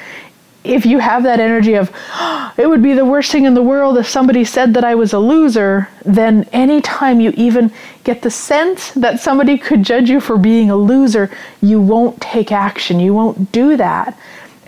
[0.66, 3.62] if you have that energy of oh, it would be the worst thing in the
[3.62, 7.72] world if somebody said that I was a loser, then anytime you even
[8.04, 11.30] get the sense that somebody could judge you for being a loser,
[11.62, 13.00] you won't take action.
[13.00, 14.18] You won't do that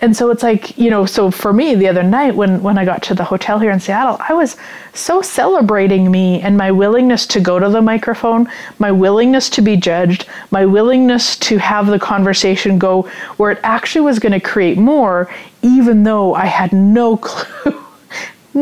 [0.00, 2.84] and so it's like you know so for me the other night when when i
[2.84, 4.56] got to the hotel here in seattle i was
[4.94, 9.76] so celebrating me and my willingness to go to the microphone my willingness to be
[9.76, 13.02] judged my willingness to have the conversation go
[13.36, 15.32] where it actually was going to create more
[15.62, 17.74] even though i had no clue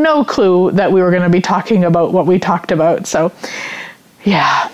[0.03, 3.07] no clue that we were going to be talking about what we talked about.
[3.07, 3.33] So
[4.25, 4.71] yeah.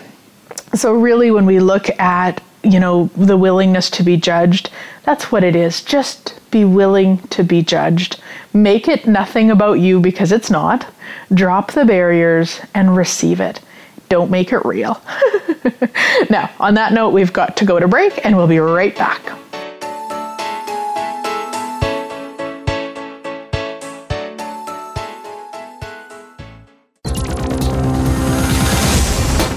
[0.74, 4.70] So really when we look at you know the willingness to be judged
[5.04, 5.82] that's what it is.
[5.82, 8.20] Just be willing to be judged.
[8.52, 10.86] Make it nothing about you because it's not.
[11.34, 13.60] Drop the barriers and receive it.
[14.08, 15.00] don't make it real.
[16.30, 19.22] now, on that note, we've got to go to break and we'll be right back.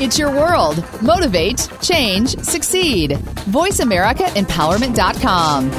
[0.05, 0.83] It's your world.
[1.01, 3.13] Motivate, change, succeed.
[3.49, 5.71] VoiceAmericaEmpowerment.com.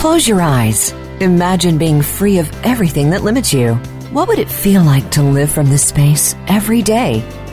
[0.00, 0.90] Close your eyes.
[1.20, 3.74] Imagine being free of everything that limits you.
[4.10, 7.22] What would it feel like to live from this space every day?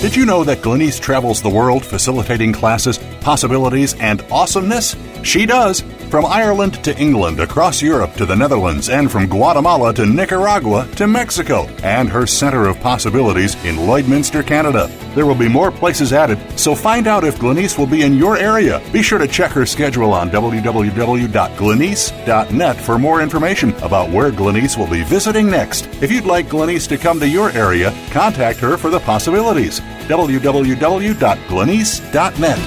[0.00, 4.94] Did you know that Glenyce travels the world facilitating classes, possibilities, and awesomeness?
[5.24, 5.80] She does.
[6.08, 11.08] From Ireland to England, across Europe to the Netherlands, and from Guatemala to Nicaragua to
[11.08, 14.88] Mexico, and her Center of Possibilities in Lloydminster, Canada.
[15.18, 18.36] There will be more places added, so find out if Glenyce will be in your
[18.36, 18.80] area.
[18.92, 24.86] Be sure to check her schedule on www.glenyce.net for more information about where Glenyce will
[24.86, 25.88] be visiting next.
[26.00, 29.80] If you'd like Glenyce to come to your area, contact her for the possibilities.
[30.06, 32.58] www.glenyce.net.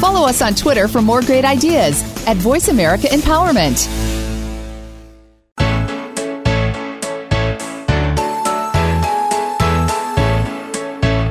[0.00, 4.17] Follow us on Twitter for more great ideas at Voice America Empowerment.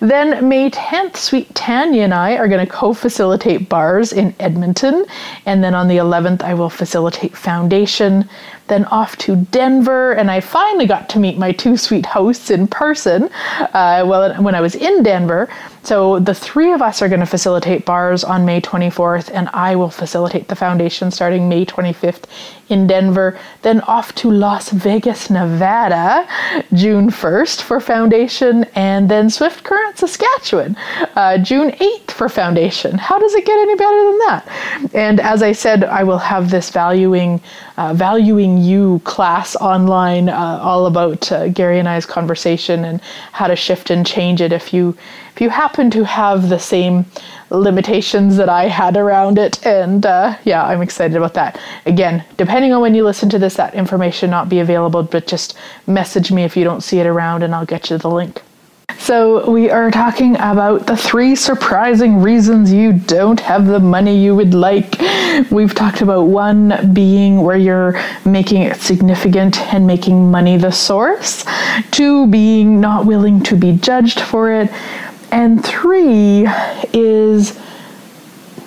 [0.00, 5.06] Then May 10th, Sweet Tanya and I are going to co facilitate bars in Edmonton.
[5.46, 8.28] And then on the 11th, I will facilitate Foundation
[8.68, 12.68] then off to Denver, and I finally got to meet my two sweet hosts in
[12.68, 13.30] person.
[13.58, 15.48] Uh, well, when I was in Denver,
[15.88, 19.74] so the three of us are going to facilitate bars on May 24th, and I
[19.74, 22.24] will facilitate the foundation starting May 25th
[22.68, 23.38] in Denver.
[23.62, 26.28] Then off to Las Vegas, Nevada,
[26.74, 30.76] June 1st for foundation, and then Swift Current, Saskatchewan,
[31.16, 32.98] uh, June 8th for foundation.
[32.98, 34.90] How does it get any better than that?
[34.92, 37.40] And as I said, I will have this valuing,
[37.78, 43.00] uh, valuing you class online, uh, all about uh, Gary and I's conversation and
[43.32, 44.94] how to shift and change it if you
[45.38, 47.06] if you happen to have the same
[47.50, 49.64] limitations that I had around it.
[49.64, 51.60] And uh, yeah, I'm excited about that.
[51.86, 55.56] Again, depending on when you listen to this, that information not be available, but just
[55.86, 58.42] message me if you don't see it around and I'll get you the link.
[58.98, 64.34] So, we are talking about the three surprising reasons you don't have the money you
[64.34, 64.98] would like.
[65.50, 71.44] We've talked about one being where you're making it significant and making money the source,
[71.90, 74.70] two being not willing to be judged for it,
[75.30, 76.46] and three
[76.92, 77.58] is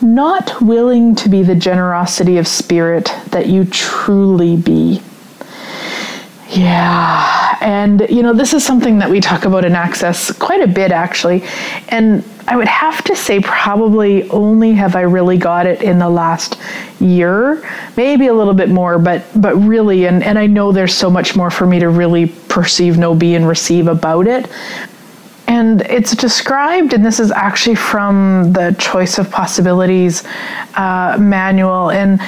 [0.02, 5.02] not willing to be the generosity of spirit that you truly be.
[6.50, 10.68] Yeah, and you know, this is something that we talk about in Access quite a
[10.68, 11.44] bit actually.
[11.90, 16.10] And I would have to say, probably only have I really got it in the
[16.10, 16.60] last
[17.00, 21.10] year, maybe a little bit more, but but really, and, and I know there's so
[21.10, 24.50] much more for me to really perceive, know, be, and receive about it
[25.48, 30.24] and it's described, and this is actually from the Choice of Possibilities
[30.76, 31.92] uh, manual.
[31.92, 32.20] And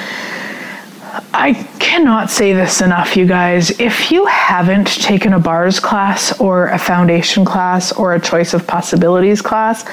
[1.32, 3.78] I cannot say this enough, you guys.
[3.80, 8.66] If you haven't taken a bars class or a foundation class or a Choice of
[8.66, 9.84] Possibilities class,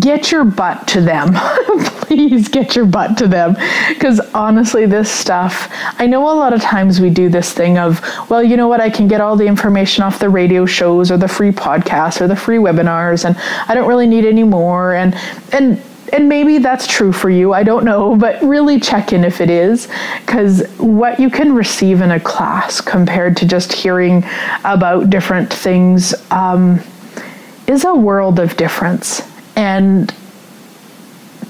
[0.00, 1.34] get your butt to them.
[2.06, 3.56] Please get your butt to them.
[3.88, 5.68] Because honestly, this stuff,
[5.98, 8.80] I know a lot of times we do this thing of, well, you know what,
[8.80, 12.28] I can get all the information off the radio shows or the free podcasts or
[12.28, 13.36] the free webinars, and
[13.68, 14.94] I don't really need any more.
[14.94, 15.14] And,
[15.52, 15.82] and,
[16.12, 19.50] and maybe that's true for you, I don't know, but really check in if it
[19.50, 19.88] is,
[20.20, 24.24] because what you can receive in a class compared to just hearing
[24.64, 26.80] about different things um,
[27.66, 29.22] is a world of difference
[29.56, 30.14] and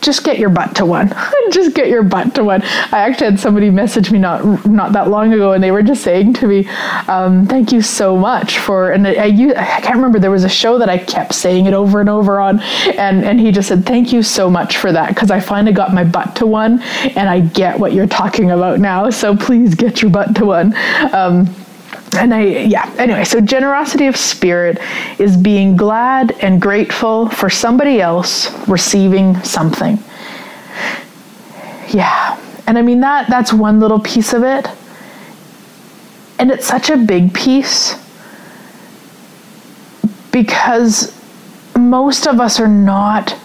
[0.00, 1.12] just get your butt to one.
[1.50, 2.62] just get your butt to one.
[2.62, 6.02] I actually had somebody message me not not that long ago, and they were just
[6.02, 6.68] saying to me,
[7.08, 10.18] um, "Thank you so much for." And I, I, I can't remember.
[10.18, 12.60] There was a show that I kept saying it over and over on,
[12.96, 15.92] and and he just said, "Thank you so much for that," because I finally got
[15.92, 16.80] my butt to one,
[17.16, 19.10] and I get what you're talking about now.
[19.10, 20.74] So please get your butt to one.
[21.12, 21.54] Um,
[22.14, 24.78] and I, yeah, anyway, so generosity of spirit
[25.18, 29.98] is being glad and grateful for somebody else receiving something.
[31.88, 32.40] Yeah.
[32.66, 34.68] And I mean that that's one little piece of it.
[36.38, 37.96] And it's such a big piece
[40.32, 41.16] because
[41.76, 43.36] most of us are not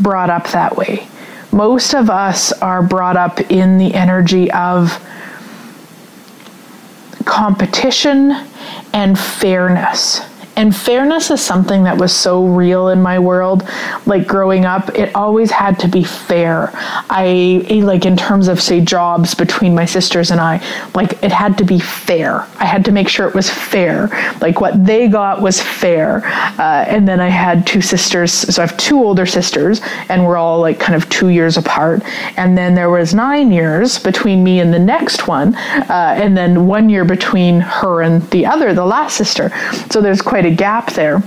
[0.00, 1.06] brought up that way.
[1.52, 5.02] Most of us are brought up in the energy of
[7.26, 8.32] competition
[8.94, 10.20] and fairness.
[10.56, 13.68] And fairness is something that was so real in my world.
[14.06, 16.70] Like growing up, it always had to be fair.
[16.74, 21.58] I, like, in terms of, say, jobs between my sisters and I, like, it had
[21.58, 22.46] to be fair.
[22.58, 24.08] I had to make sure it was fair.
[24.40, 26.22] Like, what they got was fair.
[26.58, 28.32] Uh, and then I had two sisters.
[28.32, 32.02] So I have two older sisters, and we're all like kind of two years apart.
[32.38, 35.54] And then there was nine years between me and the next one.
[35.54, 39.50] Uh, and then one year between her and the other, the last sister.
[39.90, 41.22] So there's quite a gap there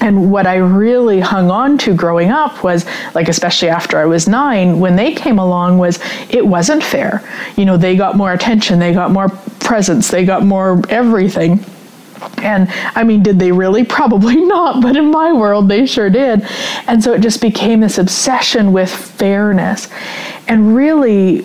[0.00, 4.26] and what I really hung on to growing up was like especially after I was
[4.26, 5.98] 9 when they came along was
[6.30, 7.22] it wasn't fair.
[7.56, 9.28] You know, they got more attention, they got more
[9.60, 11.64] presents, they got more everything.
[12.38, 13.84] And I mean, did they really?
[14.00, 16.46] Probably not, but in my world, they sure did.
[16.86, 19.88] And so it just became this obsession with fairness.
[20.48, 21.44] And really,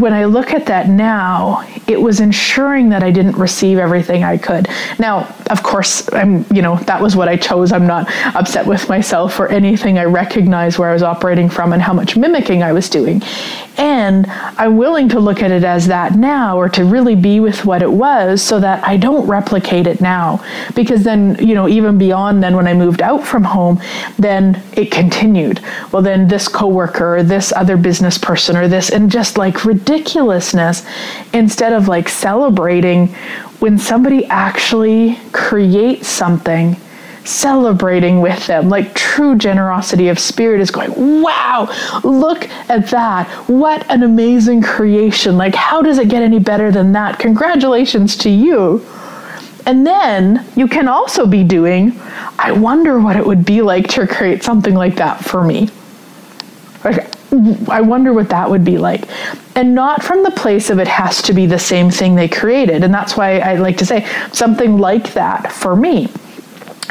[0.00, 4.38] when I look at that now, it was ensuring that I didn't receive everything I
[4.38, 4.68] could.
[4.98, 7.72] Now, of course, I'm, you know, that was what I chose.
[7.72, 9.98] I'm not upset with myself or anything.
[9.98, 13.22] I recognize where I was operating from and how much mimicking I was doing.
[13.76, 17.64] And I'm willing to look at it as that now or to really be with
[17.64, 20.44] what it was so that I don't replicate it now.
[20.76, 23.80] Because then, you know, even beyond then when I moved out from home,
[24.18, 25.60] then it continued.
[25.90, 30.86] Well, then this coworker or this other business person or this, and just like ridiculousness
[31.32, 33.08] instead of like celebrating
[33.58, 36.76] when somebody actually creates something
[37.24, 38.68] celebrating with them.
[38.68, 41.68] Like true generosity of spirit is going, wow,
[42.04, 43.28] look at that.
[43.48, 45.36] What an amazing creation.
[45.36, 47.18] Like, how does it get any better than that?
[47.18, 48.84] Congratulations to you.
[49.66, 51.98] And then you can also be doing,
[52.38, 55.70] I wonder what it would be like to create something like that for me.
[56.84, 57.10] Like,
[57.68, 59.08] I wonder what that would be like.
[59.56, 62.84] And not from the place of it has to be the same thing they created.
[62.84, 66.12] And that's why I like to say something like that for me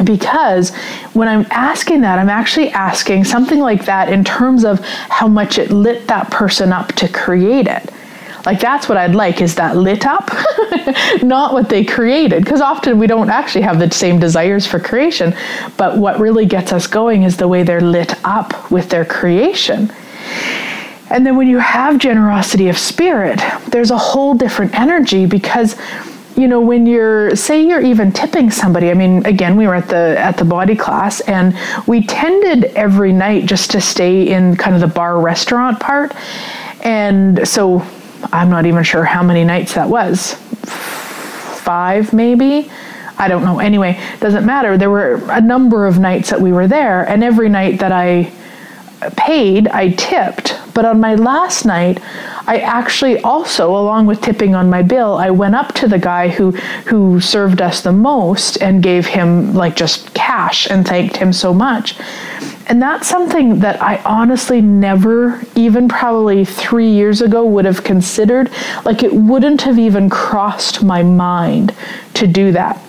[0.04, 0.74] because
[1.14, 5.58] when I'm asking that, I'm actually asking something like that in terms of how much
[5.58, 7.89] it lit that person up to create it.
[8.46, 10.30] Like that's what I'd like is that lit up,
[11.24, 12.44] not what they created.
[12.44, 15.34] Because often we don't actually have the same desires for creation,
[15.78, 19.91] but what really gets us going is the way they're lit up with their creation.
[21.10, 25.78] And then when you have generosity of spirit, there's a whole different energy because
[26.36, 29.88] you know when you're say you're even tipping somebody i mean again we were at
[29.89, 31.55] the at the body class and
[31.88, 36.13] we tended every night just to stay in kind of the bar restaurant part.
[36.81, 37.86] And so
[38.31, 40.34] i'm not even sure how many nights that was.
[41.63, 42.69] Five maybe?
[43.17, 43.59] I don't know.
[43.59, 44.77] Anyway doesn't matter.
[44.77, 48.31] There were a number of nights that we were there and every night that i
[49.17, 50.59] paid i tipped.
[50.73, 51.99] But on my last night,
[52.46, 56.28] I actually also, along with tipping on my bill, I went up to the guy
[56.28, 56.52] who
[56.88, 61.54] who served us the most and gave him like just cash and thanked him so
[61.54, 61.96] much.
[62.68, 68.52] And that's something that I honestly never, even probably three years ago, would have considered.
[68.86, 71.76] Like it wouldn't have even crossed my mind
[72.16, 72.82] to do that.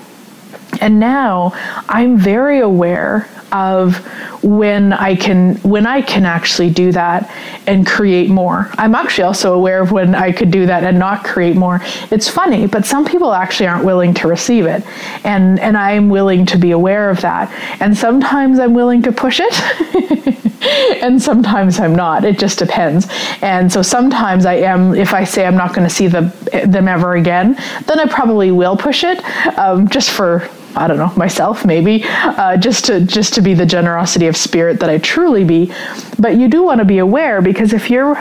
[0.81, 1.53] And now
[1.89, 3.97] I'm very aware of
[4.43, 7.31] when I can when I can actually do that
[7.67, 8.71] and create more.
[8.77, 11.81] I'm actually also aware of when I could do that and not create more.
[12.11, 14.85] It's funny, but some people actually aren't willing to receive it.
[15.25, 17.51] And and I'm willing to be aware of that.
[17.81, 20.45] And sometimes I'm willing to push it.
[21.03, 22.25] and sometimes I'm not.
[22.25, 23.07] It just depends.
[23.41, 26.23] And so sometimes I am if I say I'm not going to see the,
[26.67, 27.55] them ever again,
[27.87, 29.25] then I probably will push it
[29.57, 33.67] um, just for I don't know myself maybe uh, just to just to be the
[33.67, 35.73] generosity of spirit that I truly be.
[36.19, 38.17] But you do want to be aware because if you're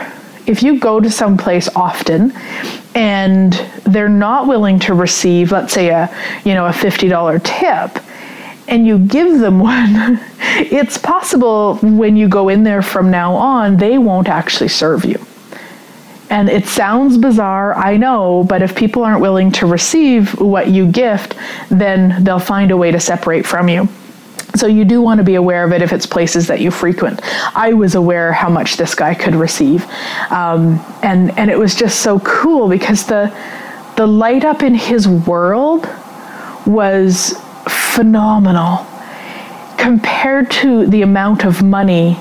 [0.46, 2.32] if you go to some place often
[2.94, 3.52] and
[3.84, 7.98] they're not willing to receive, let's say a you know a fifty dollar tip,
[8.68, 13.76] and you give them one, it's possible when you go in there from now on
[13.76, 15.24] they won't actually serve you.
[16.34, 20.84] And it sounds bizarre, I know, but if people aren't willing to receive what you
[20.90, 21.36] gift,
[21.70, 23.88] then they'll find a way to separate from you.
[24.56, 27.20] So you do want to be aware of it if it's places that you frequent.
[27.54, 29.86] I was aware how much this guy could receive,
[30.32, 33.32] um, and and it was just so cool because the
[33.96, 35.88] the light up in his world
[36.66, 37.34] was
[37.68, 38.84] phenomenal
[39.78, 42.18] compared to the amount of money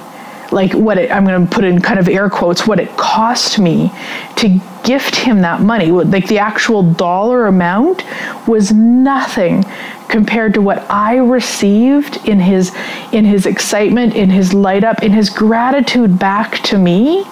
[0.53, 3.59] like what it, I'm going to put in kind of air quotes, what it cost
[3.59, 3.91] me
[4.37, 5.91] to gift him that money.
[5.91, 8.03] Like the actual dollar amount
[8.47, 9.63] was nothing
[10.09, 12.71] compared to what I received in his
[13.11, 17.25] in his excitement, in his light up, in his gratitude back to me.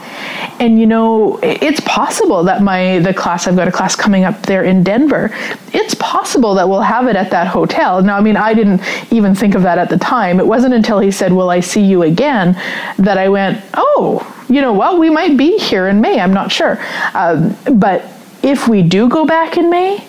[0.60, 4.41] And you know, it's possible that my the class I've got a class coming up
[4.43, 5.30] there in Denver.
[5.74, 8.02] It's possible that we'll have it at that hotel.
[8.02, 8.82] Now, I mean, I didn't
[9.12, 10.39] even think of that at the time.
[10.39, 12.56] It wasn't until he said, "Will I see you again?"
[12.97, 14.99] that I went, "Oh, you know what?
[14.99, 16.20] We might be here in May.
[16.20, 16.78] I'm not sure."
[17.14, 18.04] Um, but
[18.43, 20.06] if we do go back in May,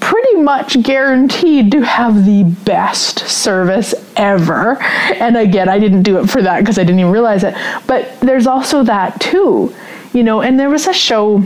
[0.00, 4.80] pretty much guaranteed to have the best service ever.
[5.14, 7.54] And again, I didn't do it for that because I didn't even realize it.
[7.86, 9.74] But there's also that too,
[10.12, 11.44] you know, and there was a show.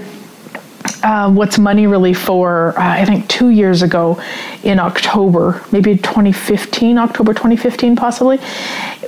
[1.03, 2.79] Uh, what's money really for?
[2.79, 4.21] Uh, I think two years ago
[4.63, 8.39] in October, maybe 2015, October 2015, possibly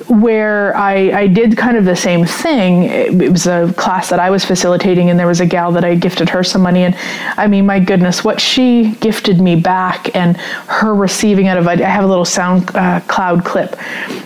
[0.08, 2.84] where I, I did kind of the same thing.
[2.84, 5.84] It, it, was a class that I was facilitating, and there was a gal that
[5.84, 6.84] I gifted her some money.
[6.84, 6.94] And
[7.36, 11.68] I mean, my goodness, what she gifted me back and her receiving out of.
[11.68, 13.76] I have a little sound uh, cloud clip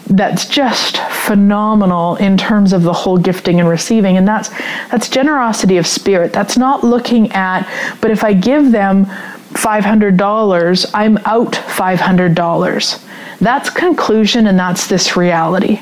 [0.06, 4.16] that's just phenomenal in terms of the whole gifting and receiving.
[4.16, 4.50] And that's
[4.90, 6.32] that's generosity of spirit.
[6.32, 7.68] That's not looking at,
[8.00, 13.06] but if I give them $500, I'm out $500
[13.40, 15.80] that's conclusion and that's this reality.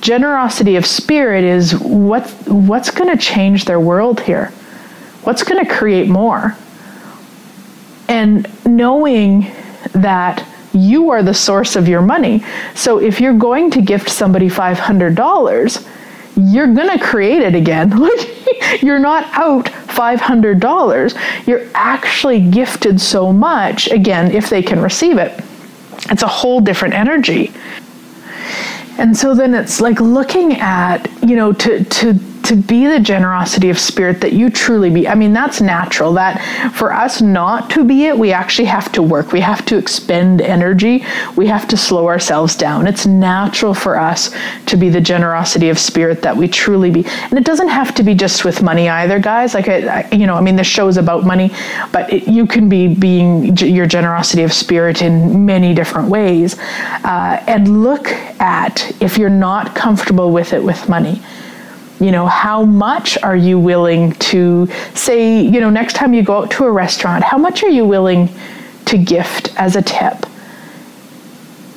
[0.00, 4.48] Generosity of spirit is what, what's going to change their world here?
[5.24, 6.56] What's going to create more?
[8.08, 9.50] And knowing
[9.92, 10.46] that
[10.76, 12.44] you are the source of your money.
[12.74, 15.88] So if you're going to gift somebody $500,
[16.36, 17.90] you're going to create it again.
[18.82, 21.46] you're not out $500.
[21.46, 25.42] You're actually gifted so much, again, if they can receive it.
[26.10, 27.52] It's a whole different energy.
[28.98, 32.14] And so then it's like looking at, you know, to to
[32.46, 35.08] to be the generosity of spirit that you truly be.
[35.08, 36.12] I mean, that's natural.
[36.14, 39.32] That for us not to be it, we actually have to work.
[39.32, 41.04] We have to expend energy.
[41.36, 42.86] We have to slow ourselves down.
[42.86, 44.34] It's natural for us
[44.66, 47.04] to be the generosity of spirit that we truly be.
[47.06, 49.54] And it doesn't have to be just with money either, guys.
[49.54, 51.50] Like, I, you know, I mean, the show's about money,
[51.92, 56.58] but it, you can be being your generosity of spirit in many different ways.
[56.58, 58.08] Uh, and look
[58.40, 61.20] at if you're not comfortable with it with money
[62.00, 66.42] you know how much are you willing to say you know next time you go
[66.42, 68.28] out to a restaurant how much are you willing
[68.86, 70.26] to gift as a tip?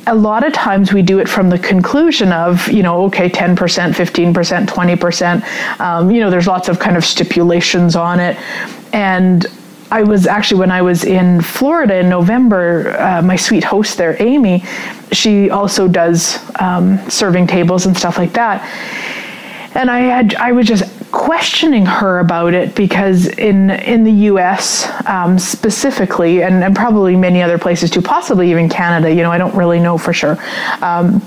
[0.08, 3.56] A lot of times we do it from the conclusion of you know okay 10%
[3.56, 8.38] 15% 20% um, you know there's lots of kind of stipulations on it.
[8.94, 9.46] And
[9.92, 14.16] I was actually when I was in Florida in November, uh, my sweet host there,
[14.22, 14.64] Amy,
[15.12, 18.64] she also does um, serving tables and stuff like that
[19.80, 24.92] and I had I was just questioning her about it because in in the U.S.
[25.08, 29.10] Um, specifically, and, and probably many other places too, possibly even Canada.
[29.10, 30.38] You know, I don't really know for sure,
[30.82, 31.26] um,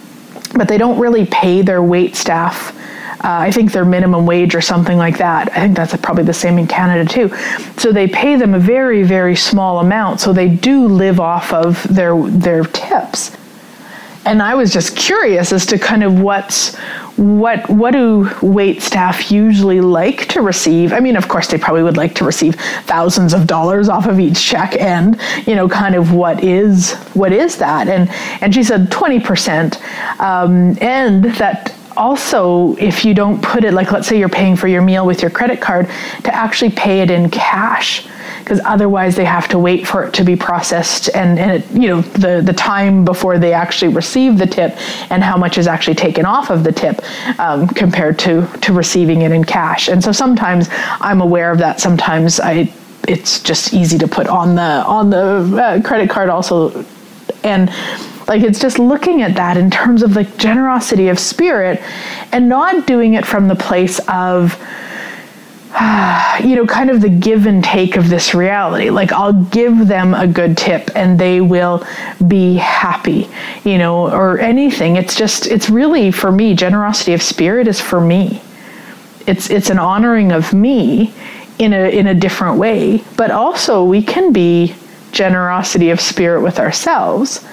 [0.55, 2.79] but they don't really pay their wait staff.
[3.25, 5.51] Uh, I think their minimum wage or something like that.
[5.53, 7.35] I think that's probably the same in Canada too.
[7.79, 10.21] So they pay them a very very small amount.
[10.21, 13.35] So they do live off of their their tips.
[14.25, 16.77] And I was just curious as to kind of what's
[17.17, 20.93] what what do wait staff usually like to receive?
[20.93, 22.55] I mean, of course, they probably would like to receive
[22.85, 27.33] thousands of dollars off of each check, and you know, kind of what is what
[27.33, 27.89] is that?
[27.89, 28.09] And
[28.41, 29.83] and she said twenty percent,
[30.21, 34.69] um, and that also if you don't put it like let's say you're paying for
[34.69, 35.87] your meal with your credit card
[36.25, 38.07] to actually pay it in cash
[38.43, 41.89] because otherwise they have to wait for it to be processed and, and it, you
[41.89, 44.73] know the, the time before they actually receive the tip
[45.11, 47.01] and how much is actually taken off of the tip
[47.39, 49.89] um, compared to to receiving it in cash.
[49.89, 50.69] And so sometimes
[51.01, 51.81] i'm aware of that.
[51.81, 52.73] Sometimes i
[53.09, 56.85] it's just easy to put on the on the uh, credit card also.
[57.45, 57.71] And
[58.29, 61.81] like it's just looking at that in terms of the generosity of spirit
[62.33, 64.57] and not doing it from the place of
[66.45, 68.91] you know, kind of the give and take of this reality.
[68.91, 71.87] Like, I'll give them a good tip and they will
[72.27, 73.29] be happy,
[73.65, 74.97] you know, or anything.
[74.97, 78.43] It's just, it's really for me, generosity of spirit is for me.
[79.27, 81.15] It's, it's an honoring of me
[81.59, 83.03] in a, in a different way.
[83.17, 84.75] But also, we can be
[85.13, 87.47] generosity of spirit with ourselves.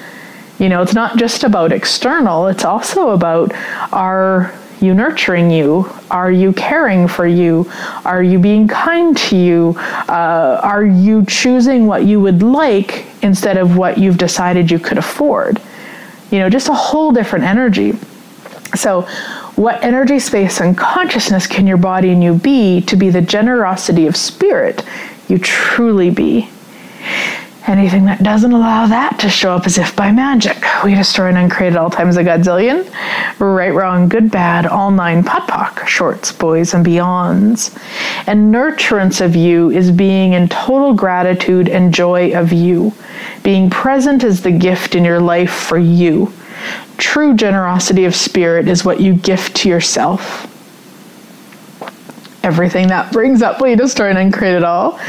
[0.58, 3.54] You know, it's not just about external, it's also about
[3.94, 5.90] our you nurturing you?
[6.10, 7.70] Are you caring for you?
[8.06, 9.76] Are you being kind to you?
[9.78, 14.98] Uh, are you choosing what you would like instead of what you've decided you could
[14.98, 15.62] afford?
[16.32, 17.94] You know, just a whole different energy.
[18.76, 19.02] So,
[19.56, 24.08] what energy, space, and consciousness can your body and you be to be the generosity
[24.08, 24.86] of spirit
[25.28, 26.50] you truly be?
[27.68, 30.57] Anything that doesn't allow that to show up as if by magic.
[30.84, 32.89] We destroy and uncreate all times a godzillion.
[33.39, 37.78] Right, wrong, good, bad, all nine POD shorts, boys, and beyonds.
[38.28, 42.93] And nurturance of you is being in total gratitude and joy of you.
[43.43, 46.32] Being present is the gift in your life for you.
[46.97, 50.47] True generosity of spirit is what you gift to yourself
[52.44, 55.00] everything that brings up We Destroy and Create It All.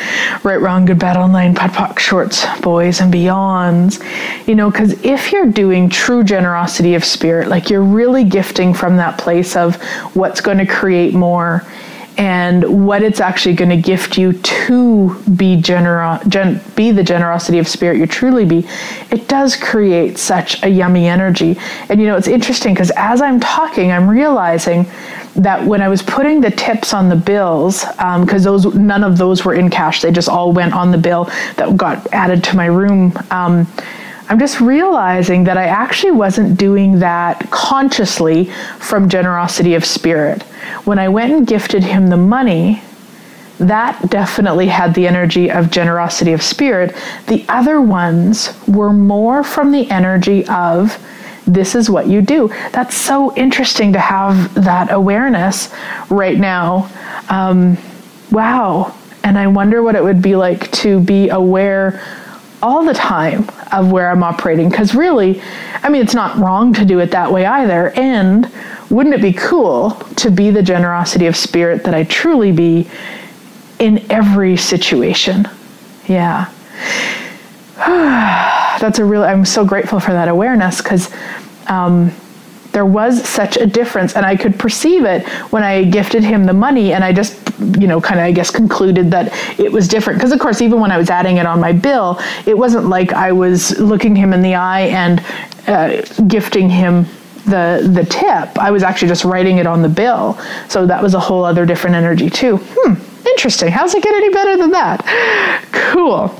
[0.42, 4.02] Right, Wrong, Good, Bad, All Nine, POD POC, Shorts, Boys, and Beyonds.
[4.46, 8.96] You know, because if you're doing true generosity of spirit, like you're really gifting from
[8.96, 9.76] that place of
[10.14, 11.64] what's going to create more
[12.20, 17.66] and what it's actually going to gift you to be gen- be the generosity of
[17.66, 18.58] spirit you truly be
[19.10, 21.56] it does create such a yummy energy
[21.88, 24.84] and you know it's interesting because as i'm talking i'm realizing
[25.36, 29.16] that when I was putting the tips on the bills, because um, those none of
[29.16, 32.56] those were in cash, they just all went on the bill that got added to
[32.56, 33.16] my room.
[33.30, 33.66] Um,
[34.30, 38.44] I'm just realizing that I actually wasn't doing that consciously
[38.78, 40.44] from generosity of spirit.
[40.84, 42.80] When I went and gifted him the money,
[43.58, 46.94] that definitely had the energy of generosity of spirit.
[47.26, 50.96] The other ones were more from the energy of
[51.44, 52.48] this is what you do.
[52.70, 55.74] That's so interesting to have that awareness
[56.08, 56.88] right now.
[57.28, 57.76] Um,
[58.30, 58.96] wow.
[59.24, 62.00] And I wonder what it would be like to be aware
[62.62, 64.68] all the time of where I'm operating.
[64.68, 65.40] Because really,
[65.82, 67.90] I mean, it's not wrong to do it that way either.
[67.90, 68.50] And
[68.90, 72.88] wouldn't it be cool to be the generosity of spirit that I truly be
[73.78, 75.48] in every situation?
[76.06, 76.50] Yeah.
[78.80, 81.12] That's a really, I'm so grateful for that awareness because
[81.68, 82.12] um,
[82.72, 86.52] there was such a difference and i could perceive it when i gifted him the
[86.52, 90.18] money and i just you know kind of i guess concluded that it was different.
[90.18, 93.12] Because of course even when i was adding it on my bill it wasn't like
[93.12, 95.24] i was looking him in the eye and
[95.66, 97.06] uh, gifting him
[97.44, 98.58] the the tip.
[98.58, 100.38] I was actually just writing it on the bill.
[100.68, 102.58] So that was a whole other different energy too.
[102.62, 102.94] Hmm.
[103.26, 103.70] Interesting.
[103.70, 105.66] How's it get any better than that?
[105.72, 106.34] Cool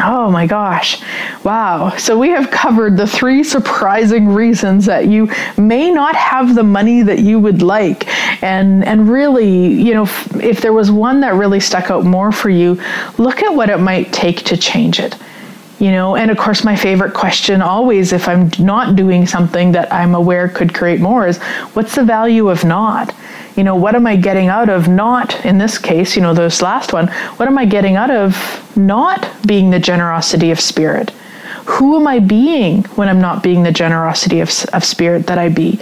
[0.00, 1.02] Oh my gosh.
[1.42, 1.96] Wow.
[1.96, 7.02] So we have covered the three surprising reasons that you may not have the money
[7.02, 8.06] that you would like.
[8.42, 12.50] And and really, you know, if, there was one that really stuck out more for
[12.50, 12.80] you,
[13.16, 15.16] look at what it might take to change it.
[15.78, 19.92] You know, and of course my favorite question always if I'm not doing something that
[19.92, 21.38] I'm aware could create more is
[21.74, 23.14] what's the value of not?
[23.56, 26.60] You know, what am I getting out of not, in this case, you know, this
[26.60, 31.10] last one, what am I getting out of not being the generosity of spirit?
[31.64, 35.48] Who am I being when I'm not being the generosity of, of spirit that I
[35.48, 35.80] be?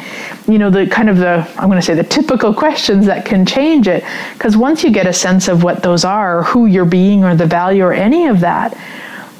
[0.49, 3.45] You know, the kind of the, I'm going to say the typical questions that can
[3.45, 4.05] change it.
[4.33, 7.35] Because once you get a sense of what those are, or who you're being, or
[7.35, 8.79] the value, or any of that,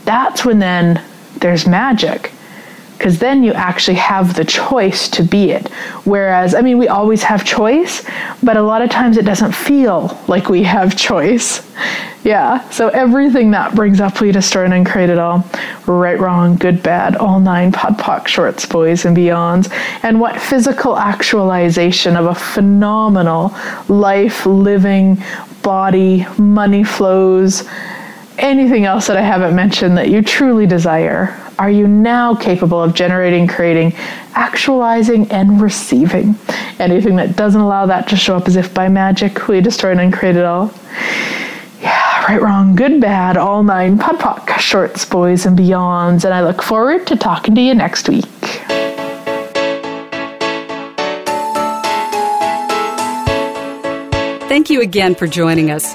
[0.05, 1.03] that's when then
[1.39, 2.33] there's magic
[2.97, 5.69] because then you actually have the choice to be it.
[6.05, 8.05] Whereas, I mean, we always have choice,
[8.43, 11.69] but a lot of times it doesn't feel like we have choice.
[12.25, 15.45] Yeah, so everything that brings up, we destroy and create it all.
[15.87, 19.71] Right, wrong, good, bad, all nine, POD POC, shorts, boys, and beyonds.
[20.03, 23.55] And what physical actualization of a phenomenal
[23.89, 25.23] life, living
[25.63, 27.69] body, money flows,
[28.39, 32.95] anything else that I haven't mentioned that you truly desire are you now capable of
[32.95, 33.93] generating, creating,
[34.35, 36.35] actualizing, and receiving?
[36.81, 40.01] Anything that doesn't allow that to show up as if by magic we destroy and
[40.01, 40.75] uncreate it all?
[41.81, 46.25] Yeah, right, wrong, good, bad, all nine, POD POC, shorts, boys, and beyonds.
[46.25, 48.25] And I look forward to talking to you next week.
[54.49, 55.95] Thank you again for joining us.